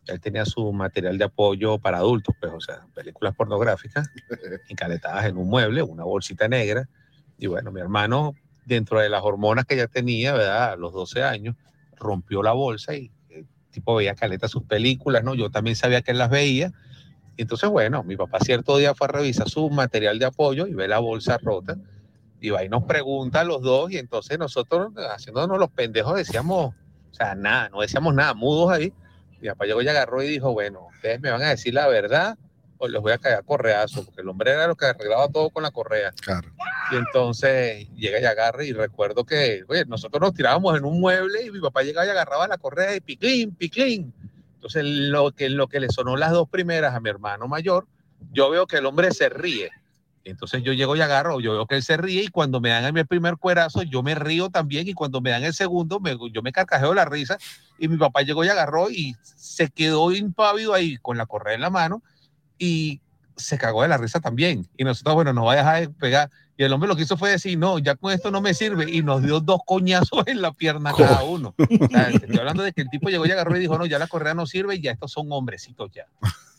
[0.08, 4.10] él tenía su material de apoyo para adultos, pues, o sea, películas pornográficas,
[4.70, 6.90] encaletadas en un mueble, una bolsita negra.
[7.38, 8.34] Y bueno, mi hermano,
[8.66, 10.74] dentro de las hormonas que ya tenía, ¿verdad?
[10.74, 11.56] A los 12 años,
[11.98, 15.36] rompió la bolsa y el tipo veía caleta sus películas, ¿no?
[15.36, 16.74] Yo también sabía que él las veía.
[17.38, 20.74] Y entonces, bueno, mi papá cierto día fue a revisar su material de apoyo y
[20.74, 21.78] ve la bolsa rota
[22.44, 26.74] y va y nos pregunta a los dos y entonces nosotros haciéndonos los pendejos decíamos,
[27.10, 28.92] o sea, nada, no decíamos nada, mudos ahí.
[29.40, 32.38] Mi papá llegó y agarró y dijo, bueno, ustedes me van a decir la verdad
[32.80, 35.52] o les voy a caer a correazo, porque el hombre era lo que arreglaba todo
[35.52, 36.12] con la correa.
[36.20, 36.50] claro.
[36.92, 41.46] Y entonces llega y agarra y recuerdo que, oye, nosotros nos tirábamos en un mueble
[41.46, 44.14] y mi papá llegaba y agarraba la correa y piclín, piclín.
[44.56, 47.88] Entonces lo que, lo que le sonó las dos primeras a mi hermano mayor,
[48.34, 49.72] yo veo que el hombre se ríe.
[50.26, 52.98] Entonces yo llego y agarro, yo veo que él se ríe y cuando me dan
[52.98, 56.42] el primer cuerazo, yo me río también y cuando me dan el segundo, me- yo
[56.42, 57.38] me carcajeo la risa
[57.78, 61.62] y mi papá llegó y agarró y se quedó impávido ahí con la correa en
[61.62, 62.02] la mano
[62.58, 63.02] y
[63.36, 64.68] se cagó de la risa también.
[64.78, 66.30] Y nosotros, bueno, nos va a dejar de pegar.
[66.56, 68.90] Y el hombre lo que hizo fue decir, no, ya con esto no me sirve.
[68.92, 71.56] Y nos dio dos coñazos en la pierna cada uno.
[71.58, 73.88] O sea, te estoy hablando de que el tipo llegó y agarró y dijo, no,
[73.88, 76.06] ya la correa no sirve y ya estos son hombrecitos ya.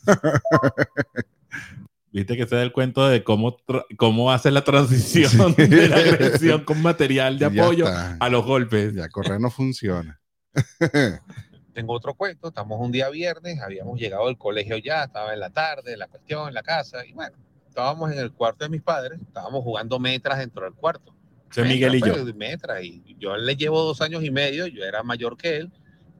[2.15, 3.57] Viste que ese es el cuento de cómo,
[3.97, 8.93] cómo hace la transición de la agresión con material de apoyo a los golpes.
[8.93, 10.21] Ya correr no funciona.
[11.73, 15.49] Tengo otro cuento, estamos un día viernes, habíamos llegado del colegio ya, estaba en la
[15.49, 17.35] tarde, la cuestión, en la casa, y bueno,
[17.67, 21.13] estábamos en el cuarto de mis padres, estábamos jugando metras dentro del cuarto.
[21.51, 22.13] Ese es Miguel y yo.
[22.13, 25.71] pues, Metra, y yo le llevo dos años y medio, yo era mayor que él,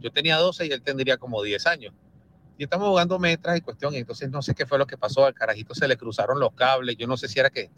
[0.01, 1.93] yo tenía 12 y él tendría como 10 años.
[2.57, 5.25] Y estamos jugando metras y cuestión, y entonces no sé qué fue lo que pasó,
[5.25, 7.69] al carajito se le cruzaron los cables, yo no sé si era que,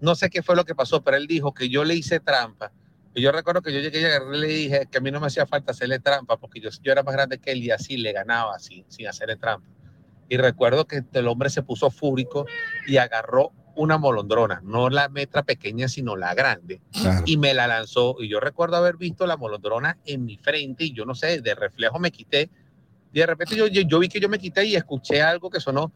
[0.00, 2.72] no sé qué fue lo que pasó, pero él dijo que yo le hice trampa.
[3.14, 5.26] Y yo recuerdo que yo llegué y agarré le dije que a mí no me
[5.26, 8.12] hacía falta hacerle trampa, porque yo, yo era más grande que él y así le
[8.12, 9.66] ganaba sin, sin hacerle trampa.
[10.28, 12.46] Y recuerdo que el hombre se puso fúrico
[12.86, 17.22] y agarró una molondrona, no la metra pequeña, sino la grande Claro.
[17.24, 18.16] y me la lanzó.
[18.18, 21.54] Y yo recuerdo haber visto la molondrona en mi frente y yo no sé, de
[21.54, 22.50] reflejo me quité.
[23.12, 25.60] Y de repente yo, yo, yo vi que yo me quité y escuché algo que
[25.60, 25.92] sonó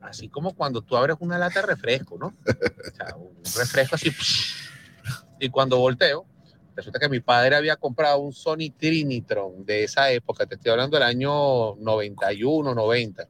[0.00, 2.26] así como cuando tú abres una lata de refresco, ¿no?
[2.26, 4.12] O sea, un refresco así.
[5.40, 6.26] Y cuando volteo,
[6.76, 10.96] resulta que mi padre había comprado un Sony Trinitron de esa época, te estoy hablando
[10.96, 13.28] del año 91, 90.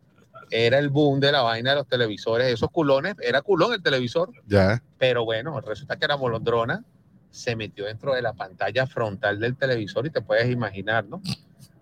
[0.50, 4.30] Era el boom de la vaina de los televisores, esos culones, era culón el televisor,
[4.46, 4.82] Ya.
[4.98, 6.84] pero bueno, resulta que la molondrona
[7.30, 11.20] se metió dentro de la pantalla frontal del televisor y te puedes imaginar, ¿no?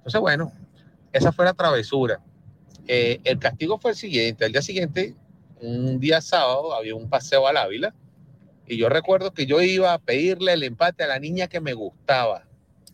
[0.03, 0.53] Entonces, bueno,
[1.13, 2.21] esa fue la travesura.
[2.89, 4.45] Eh, el castigo fue el siguiente.
[4.45, 5.15] Al día siguiente,
[5.61, 7.95] un día sábado, había un paseo al Ávila
[8.67, 11.75] y yo recuerdo que yo iba a pedirle el empate a la niña que me
[11.75, 12.45] gustaba.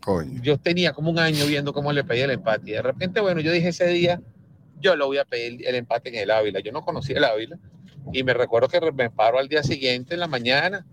[0.01, 0.41] Coño.
[0.43, 3.41] Yo tenía como un año viendo cómo le pedía el empate y de repente, bueno,
[3.41, 4.21] yo dije ese día,
[4.79, 6.59] yo lo voy a pedir el empate en el Ávila.
[6.59, 7.57] Yo no conocía el Ávila
[8.13, 10.85] y me recuerdo que me paro al día siguiente en la mañana.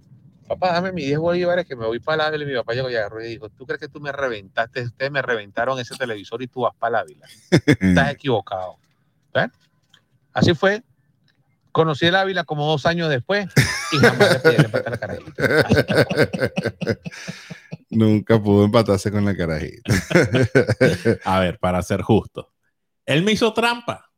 [0.49, 2.45] Papá, dame mis 10 bolívares que me voy para el Ávila.
[2.45, 4.83] Y mi papá llegó y agarró y dijo, ¿tú crees que tú me reventaste?
[4.83, 7.27] Ustedes me reventaron ese televisor y tú vas para el Ávila.
[7.51, 8.77] Estás equivocado.
[9.35, 9.49] ¿Ves?
[10.33, 10.83] Así fue.
[11.73, 13.49] Conocí el Ávila como dos años después
[13.93, 15.61] y jamás le pedí a la carajita.
[15.61, 16.99] Así que,
[17.91, 19.93] Nunca pudo empatarse con la carajita.
[21.25, 22.53] A ver, para ser justo.
[23.05, 24.11] Él me hizo trampa.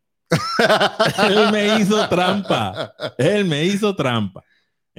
[1.29, 2.95] Él me hizo trampa.
[3.19, 4.43] Él me hizo trampa.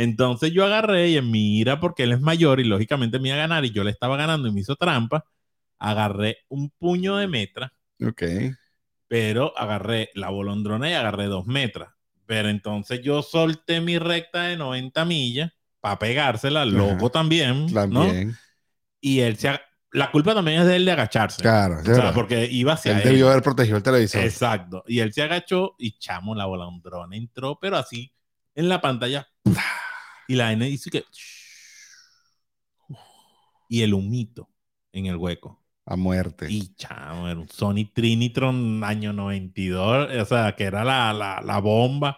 [0.02, 3.36] Entonces yo agarré y en mi ira, porque él es mayor y lógicamente me iba
[3.36, 5.26] a ganar y yo le estaba ganando y me hizo trampa,
[5.78, 8.24] agarré un puño de metra, ok.
[9.10, 11.90] pero agarré la bolondrona y agarré dos metras.
[12.26, 17.10] Pero entonces yo solté mi recta de 90 millas para pegársela, loco Ajá.
[17.10, 17.74] también, ¿no?
[17.74, 18.38] También.
[19.02, 19.60] Y él se...
[19.92, 21.42] La culpa también es de él de agacharse.
[21.42, 22.14] Claro, O es sea, verdad.
[22.14, 23.04] porque iba hacia Él él.
[23.10, 24.22] debió haber protegido el televisor.
[24.22, 24.84] Exacto.
[24.88, 28.14] Y él se agachó y chamo la bolondrona entró, pero así
[28.56, 29.28] en la pantalla.
[30.30, 31.04] Y la N dice que.
[33.68, 34.50] Y el humito
[34.94, 35.60] en el hueco.
[35.86, 36.46] A muerte.
[36.52, 40.10] Y chamo, era un Sony Trinitron año 92.
[40.22, 42.16] O sea, que era la, la, la bomba.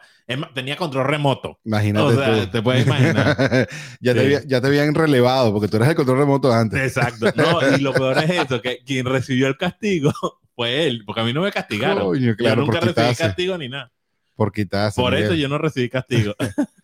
[0.53, 1.59] Tenía control remoto.
[1.63, 2.51] Imagínate O sea, tú.
[2.51, 3.37] te puedes imaginar.
[4.01, 6.81] ya, te había- ya te habían relevado, porque tú eras el control remoto antes.
[6.81, 7.27] Exacto.
[7.35, 10.11] No, y lo peor es eso, que quien recibió el castigo
[10.55, 12.03] fue él, porque a mí no me castigaron.
[12.07, 13.23] Coño, claro, yo nunca recibí quitarse.
[13.23, 13.89] castigo ni nada.
[14.35, 14.99] Por quitarse.
[15.01, 15.39] Por eso Miguel.
[15.43, 16.35] yo no recibí castigo.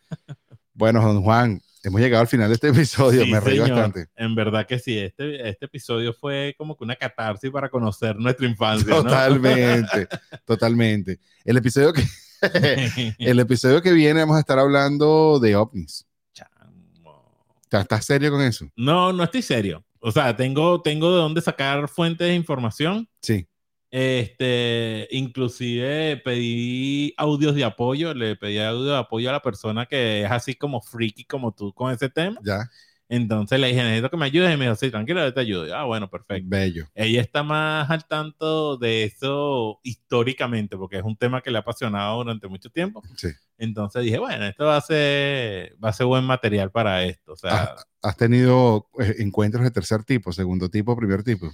[0.77, 3.23] Bueno, don Juan, hemos llegado al final de este episodio.
[3.23, 3.71] Sí, Me reí señor.
[3.71, 4.11] bastante.
[4.15, 8.45] En verdad que sí, este, este episodio fue como que una catarsis para conocer nuestra
[8.45, 8.93] infancia.
[8.93, 9.01] ¿no?
[9.01, 10.07] Totalmente,
[10.45, 11.19] totalmente.
[11.43, 12.03] El episodio que
[13.17, 16.05] el episodio que viene vamos a estar hablando de ovnis.
[16.31, 17.23] Chamo.
[17.63, 18.69] ¿Estás estás serio con eso?
[18.75, 19.83] No, no estoy serio.
[19.99, 23.09] O sea, tengo, tengo de dónde sacar fuentes de información.
[23.19, 23.47] Sí.
[23.89, 30.23] Este, inclusive pedí audios de apoyo, le pedí audio de apoyo a la persona que
[30.23, 32.39] es así como freaky como tú con ese tema.
[32.43, 32.69] Ya.
[33.09, 35.73] Entonces le dije, necesito que me ayudes y me dijo, sí, tranquilo, yo te ayudo.
[35.73, 36.49] Ah, bueno, perfecto.
[36.49, 36.87] Bello.
[36.93, 41.61] Ella está más al tanto de eso históricamente, porque es un tema que le ha
[41.61, 43.01] apasionado durante mucho tiempo.
[43.15, 43.29] Sí.
[43.57, 47.31] Entonces dije, bueno, esto va a ser, va a ser buen material para esto.
[47.31, 51.49] O sea, Ah, ¿Has tenido eh, encuentros de tercer tipo, segundo tipo, primer tipo?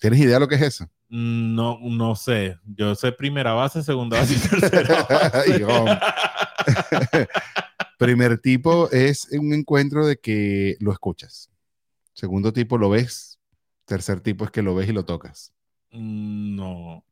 [0.00, 0.88] ¿Tienes idea de lo que es eso?
[1.10, 2.58] no, no sé.
[2.66, 5.64] Yo sé primera base, segunda base y tercera base.
[7.98, 11.50] Primer tipo es un encuentro de que lo escuchas.
[12.12, 13.38] Segundo tipo lo ves.
[13.86, 15.52] Tercer tipo es que lo ves y lo tocas.
[15.90, 17.04] No.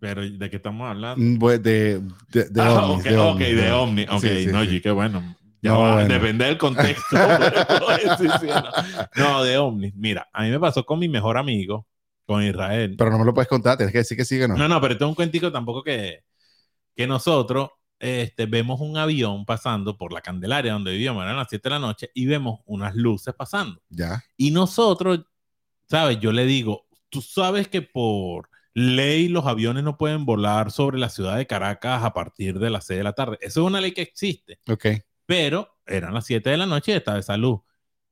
[0.00, 1.22] Pero ¿de qué estamos hablando?
[1.24, 2.00] Mm, pues, De,
[2.30, 4.02] de, de ah, ovnis, ok, de ok, ovnis, de ovni.
[4.10, 4.80] Ok, Sí, sí, no, sí.
[4.80, 5.36] qué bueno.
[5.62, 6.08] Ya No, va, bueno.
[6.14, 7.16] Depende del contexto.
[7.16, 8.62] no.
[9.16, 9.94] No, de ovnis.
[9.94, 11.86] Mira, a mí me pasó con mi mejor amigo,
[12.26, 12.94] con Israel.
[12.98, 14.56] Pero no me lo puedes contar, tienes que decir que sí que no.
[14.56, 16.24] No, no, pero tengo un cuentico tampoco que,
[16.94, 21.68] que nosotros este, vemos un avión pasando por la Candelaria donde vivíamos, eran las 7
[21.68, 23.80] de la noche, y vemos unas luces pasando.
[23.88, 24.22] Ya.
[24.36, 25.20] Y nosotros,
[25.88, 26.18] ¿sabes?
[26.20, 31.08] Yo le digo, tú sabes que por ley los aviones no pueden volar sobre la
[31.08, 33.38] ciudad de Caracas a partir de las 6 de la tarde.
[33.40, 34.86] Eso es una ley que existe, Ok.
[35.24, 37.60] pero eran las 7 de la noche y estaba de salud.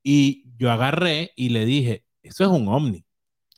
[0.03, 3.04] Y yo agarré y le dije, eso es un ovni.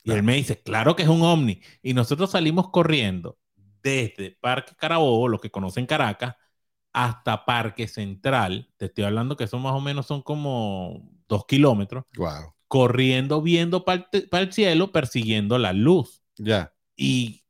[0.07, 1.61] Y él me dice, claro que es un ovni.
[1.83, 3.39] Y nosotros salimos corriendo
[3.83, 6.37] desde Parque Carabobo, los que conocen Caracas,
[6.93, 8.71] hasta Parque Central.
[8.77, 12.55] Te estoy hablando que eso más o menos son como dos kilómetros Wow.
[12.69, 16.23] corriendo, viendo para el cielo, persiguiendo la luz.
[16.39, 16.73] Ya.
[16.97, 17.45] Y,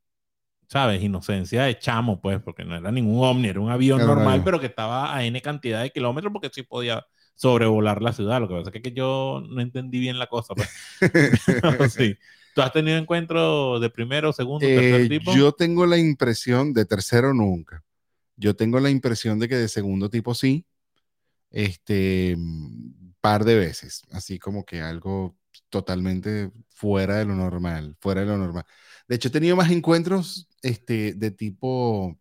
[0.68, 1.02] ¿sabes?
[1.02, 4.60] Inocencia de chamo, pues, porque no era ningún ovni, era un avión Era normal, pero
[4.60, 8.40] que estaba a N cantidad de kilómetros porque sí podía sobrevolar la ciudad.
[8.40, 10.54] Lo que pasa es que yo no entendí bien la cosa.
[10.54, 10.70] Pues.
[11.92, 12.16] sí.
[12.56, 15.30] ¿Tú has tenido encuentros de primero, segundo, tercer Eh, tipo?
[15.34, 17.84] yo tengo la impresión de tercero nunca.
[18.34, 20.64] Yo tengo la impresión de que de segundo tipo sí.
[21.50, 22.34] Este,
[23.20, 24.04] par de veces.
[24.10, 25.36] Así como que algo
[25.68, 28.64] totalmente fuera de lo normal, fuera de lo normal.
[29.06, 32.18] De hecho, he tenido más encuentros este, de tipo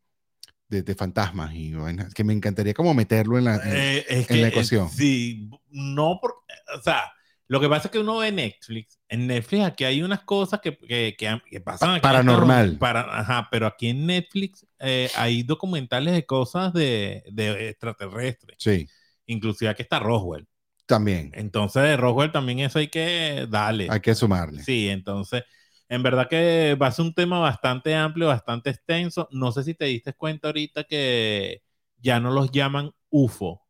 [0.68, 3.56] de, de fantasmas y vainas, que me encantaría como meterlo en la...
[3.56, 4.90] en- Eh, es en la eh, ecuación.
[4.90, 7.04] sí, no porque, o sea,
[7.48, 10.76] lo que pasa es que uno ve Netflix, en Netflix aquí hay unas cosas que,
[10.78, 12.78] que, que, que pasan aquí Paranormal.
[12.80, 18.88] Para, ajá, pero aquí en Netflix eh, hay documentales de cosas de, de extraterrestres, sí,
[19.28, 20.48] inclusive aquí está Roswell.
[20.88, 21.32] también.
[21.34, 23.88] Entonces de Roswell también eso hay que darle.
[23.89, 24.64] Hay que sumarle.
[24.64, 25.43] Sí, entonces,
[25.88, 29.28] en verdad que va a ser un tema bastante amplio, bastante extenso.
[29.32, 31.62] No sé si te diste cuenta ahorita que
[31.98, 33.62] ya no los llaman UFO,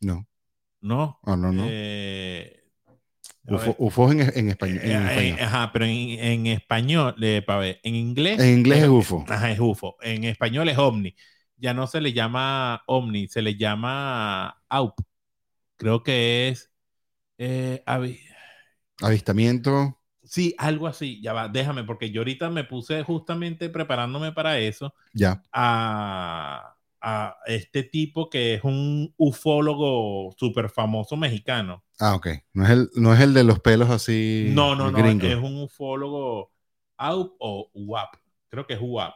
[0.00, 0.26] No,
[0.80, 1.18] ¿no?
[1.22, 1.64] oh, no, no.
[1.68, 2.61] Eh,
[3.46, 4.80] UFO, UFOs en, en español.
[4.82, 5.38] en eh, eh, español.
[5.40, 8.40] ajá, pero en, en español, eh, pa' ver, en inglés.
[8.40, 9.24] En inglés es UFO.
[9.28, 9.96] Ajá, es UFO.
[10.00, 11.14] En español es OVNI.
[11.56, 14.94] Ya no se le llama OVNI, se le llama AUP.
[15.76, 16.70] Creo que es.
[17.38, 18.20] eh, avi-
[19.00, 19.98] Avistamiento.
[20.22, 21.20] sí, algo así.
[21.22, 25.42] Ya va, déjame, porque yo ahorita me puse justamente preparándome para eso Ya.
[25.52, 31.82] a, a este tipo que es un ufólogo súper famoso mexicano.
[32.04, 32.26] Ah, ok.
[32.52, 34.48] No es el, no es el de los pelos así.
[34.52, 34.98] No, no, no.
[34.98, 35.24] gringo.
[35.24, 36.50] Es un ufólogo
[36.96, 38.16] AUP o UAP.
[38.48, 39.14] Creo que es UAP.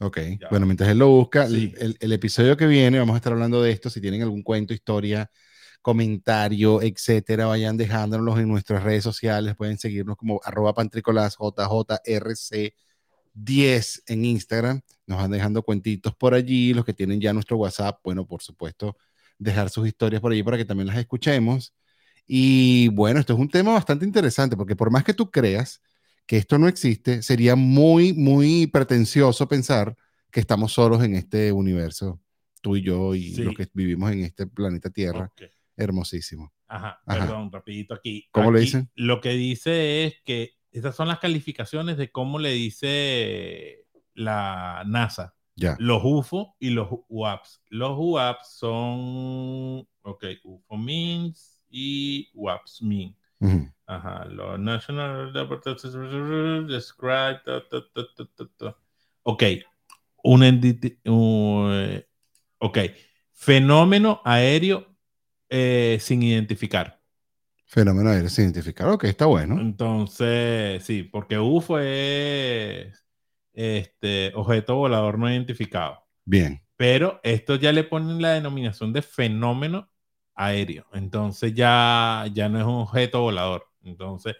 [0.00, 0.18] Ok.
[0.38, 0.48] Ya.
[0.50, 1.72] Bueno, mientras él lo busca, el- Sí.
[1.78, 3.88] el, el episodio que viene vamos a estar hablando de esto.
[3.88, 5.30] Si tienen algún cuento, historia,
[5.80, 9.56] comentario, etcétera, vayan dejándonos en nuestras redes sociales.
[9.56, 14.80] Pueden seguirnos como arroba pantricolas, JJRC10 en Instagram.
[15.06, 16.74] Nos van dejando cuentitos por allí.
[16.74, 18.98] Los que tienen ya nuestro WhatsApp, bueno, por supuesto,
[19.38, 21.72] dejar sus historias por allí para que también las escuchemos.
[22.32, 25.82] Y bueno, esto es un tema bastante interesante porque por más que tú creas
[26.26, 29.96] que esto no existe, sería muy, muy pretencioso pensar
[30.30, 32.20] que estamos solos en este universo,
[32.62, 33.42] tú y yo y Sí.
[33.42, 35.32] los que vivimos en este planeta Tierra
[35.76, 36.52] hermosísimo.
[36.68, 37.18] Ajá, Ajá.
[37.26, 38.28] perdón, rapidito aquí.
[38.30, 38.88] ¿Cómo le dicen?
[38.94, 45.34] Lo que dice es que esas son las calificaciones de cómo le dice la NASA.
[45.56, 45.74] Ya.
[45.80, 47.60] Los UFO y los UAPs.
[47.70, 53.16] Los UAPs son, ok, UFO means y UAPs mean.
[53.38, 53.70] Ujú.
[53.86, 55.32] Ajá, los National
[56.68, 57.40] Describe.
[57.44, 58.76] ta.
[59.22, 59.42] Ok,
[60.22, 62.06] un entity- un, eh,
[62.58, 62.78] ok,
[63.32, 64.86] fenómeno aéreo
[65.48, 67.00] eh, sin identificar.
[67.66, 68.88] Fenómeno aéreo sin identificar.
[68.88, 69.60] Ok, está bueno.
[69.60, 73.04] Entonces, sí, porque UFO es
[73.52, 76.06] este objeto volador no identificado.
[76.24, 76.62] Bien.
[76.76, 79.89] Pero esto ya le ponen la denominación de fenómeno
[80.40, 80.86] aéreo.
[80.92, 83.66] Entonces ya, ya no es un objeto volador.
[83.84, 84.36] Entonces,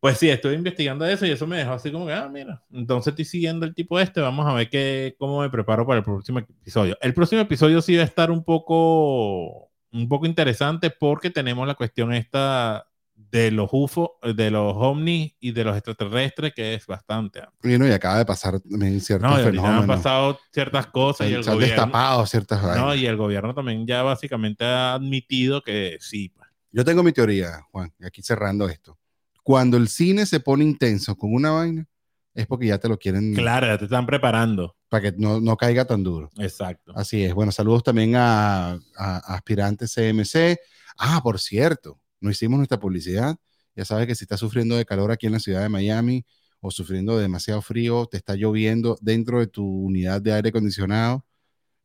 [0.00, 3.12] pues sí, estoy investigando eso y eso me dejó así como que, ah, mira, entonces
[3.12, 6.40] estoy siguiendo el tipo este, vamos a ver qué, cómo me preparo para el próximo
[6.40, 6.96] episodio.
[7.00, 11.74] El próximo episodio sí va a estar un poco, un poco interesante porque tenemos la
[11.74, 12.87] cuestión esta
[13.30, 17.74] de los UFO, de los ovnis y de los extraterrestres, que es bastante amplia.
[17.74, 19.96] Y, no, y acaba de pasar también ciertos No, ahorita han fenómenos.
[19.96, 21.74] pasado ciertas cosas y Se, el se han gobierno...
[21.84, 22.96] destapado ciertas No, vainas.
[22.96, 26.30] y el gobierno también ya básicamente ha admitido que sí.
[26.30, 26.48] pues.
[26.72, 28.98] Yo tengo mi teoría, Juan, aquí cerrando esto.
[29.42, 31.86] Cuando el cine se pone intenso con una vaina,
[32.34, 34.76] es porque ya te lo quieren Claro, ya te están preparando.
[34.88, 36.30] para que no, no caiga tan duro.
[36.38, 36.92] Exacto.
[36.94, 37.34] Así es.
[37.34, 40.58] Bueno, saludos también a, a- a aspirantes CMC.
[40.98, 43.36] Ah, por cierto, no hicimos nuestra publicidad.
[43.74, 46.24] Ya sabes que si estás sufriendo de calor aquí en la ciudad de Miami
[46.60, 51.24] o sufriendo de demasiado frío, te está lloviendo dentro de tu unidad de aire acondicionado,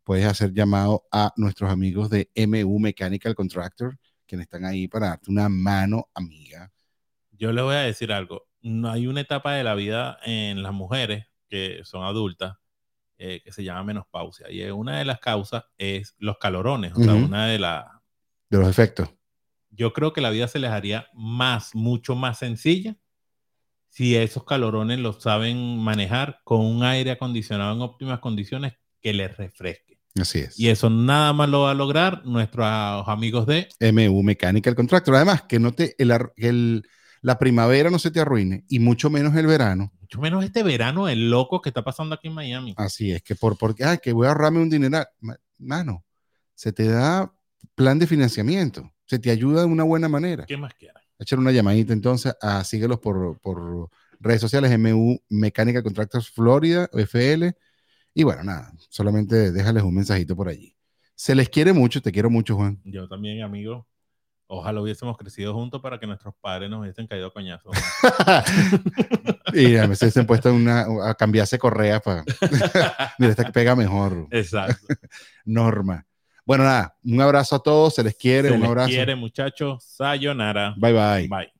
[0.03, 5.29] puedes hacer llamado a nuestros amigos de MU Mechanical Contractor, quienes están ahí para darte
[5.29, 6.71] una mano amiga.
[7.31, 8.47] Yo le voy a decir algo.
[8.61, 12.55] No hay una etapa de la vida en las mujeres que son adultas
[13.17, 14.49] eh, que se llama menopausia.
[14.49, 16.93] Y una de las causas es los calorones.
[16.93, 17.85] O sea, una de las.
[18.49, 19.09] De los efectos.
[19.75, 22.95] Yo creo que la vida se les haría más, mucho más sencilla
[23.89, 29.35] si esos calorones los saben manejar con un aire acondicionado en óptimas condiciones que les
[29.37, 29.99] refresque.
[30.19, 30.59] Así es.
[30.59, 32.67] Y eso nada más lo va a lograr nuestros
[33.07, 35.15] amigos de MU Mechanical Contractor.
[35.15, 36.83] Además, que, no te, el, el-
[37.21, 39.91] la primavera no se te arruine y mucho menos el verano.
[40.01, 42.73] mucho menos este verano, el loco que está pasando aquí en Miami.
[42.77, 45.07] Así es, que por porque, ah, que voy a ahorrarme un dineral.
[45.21, 46.03] Ma- Mano,
[46.53, 47.33] se te da
[47.75, 50.45] plan de financiamiento, se te ayuda de una buena manera.
[50.45, 51.03] ¿Qué más quieras?
[51.19, 53.89] Echar una llamadita entonces, a, síguelos por, por
[54.19, 57.55] redes sociales, MU Mecánica Contractors Florida, FL.
[58.13, 60.75] Y bueno, nada, solamente déjales un mensajito por allí.
[61.15, 62.79] Se les quiere mucho, te quiero mucho, Juan.
[62.83, 63.87] Yo también, amigo.
[64.47, 67.75] Ojalá hubiésemos crecido juntos para que nuestros padres nos hubiesen caído a coñazos.
[69.53, 72.23] y a veces se han puesto una, a cambiarse correa para.
[73.19, 74.27] Mira, esta que pega mejor.
[74.31, 74.85] Exacto.
[75.45, 76.05] Norma.
[76.45, 78.89] Bueno, nada, un abrazo a todos, se les quiere, Se un les abrazo.
[78.89, 79.83] quiere, muchachos.
[79.83, 80.73] Sayonara.
[80.77, 81.27] Bye bye.
[81.27, 81.52] Bye.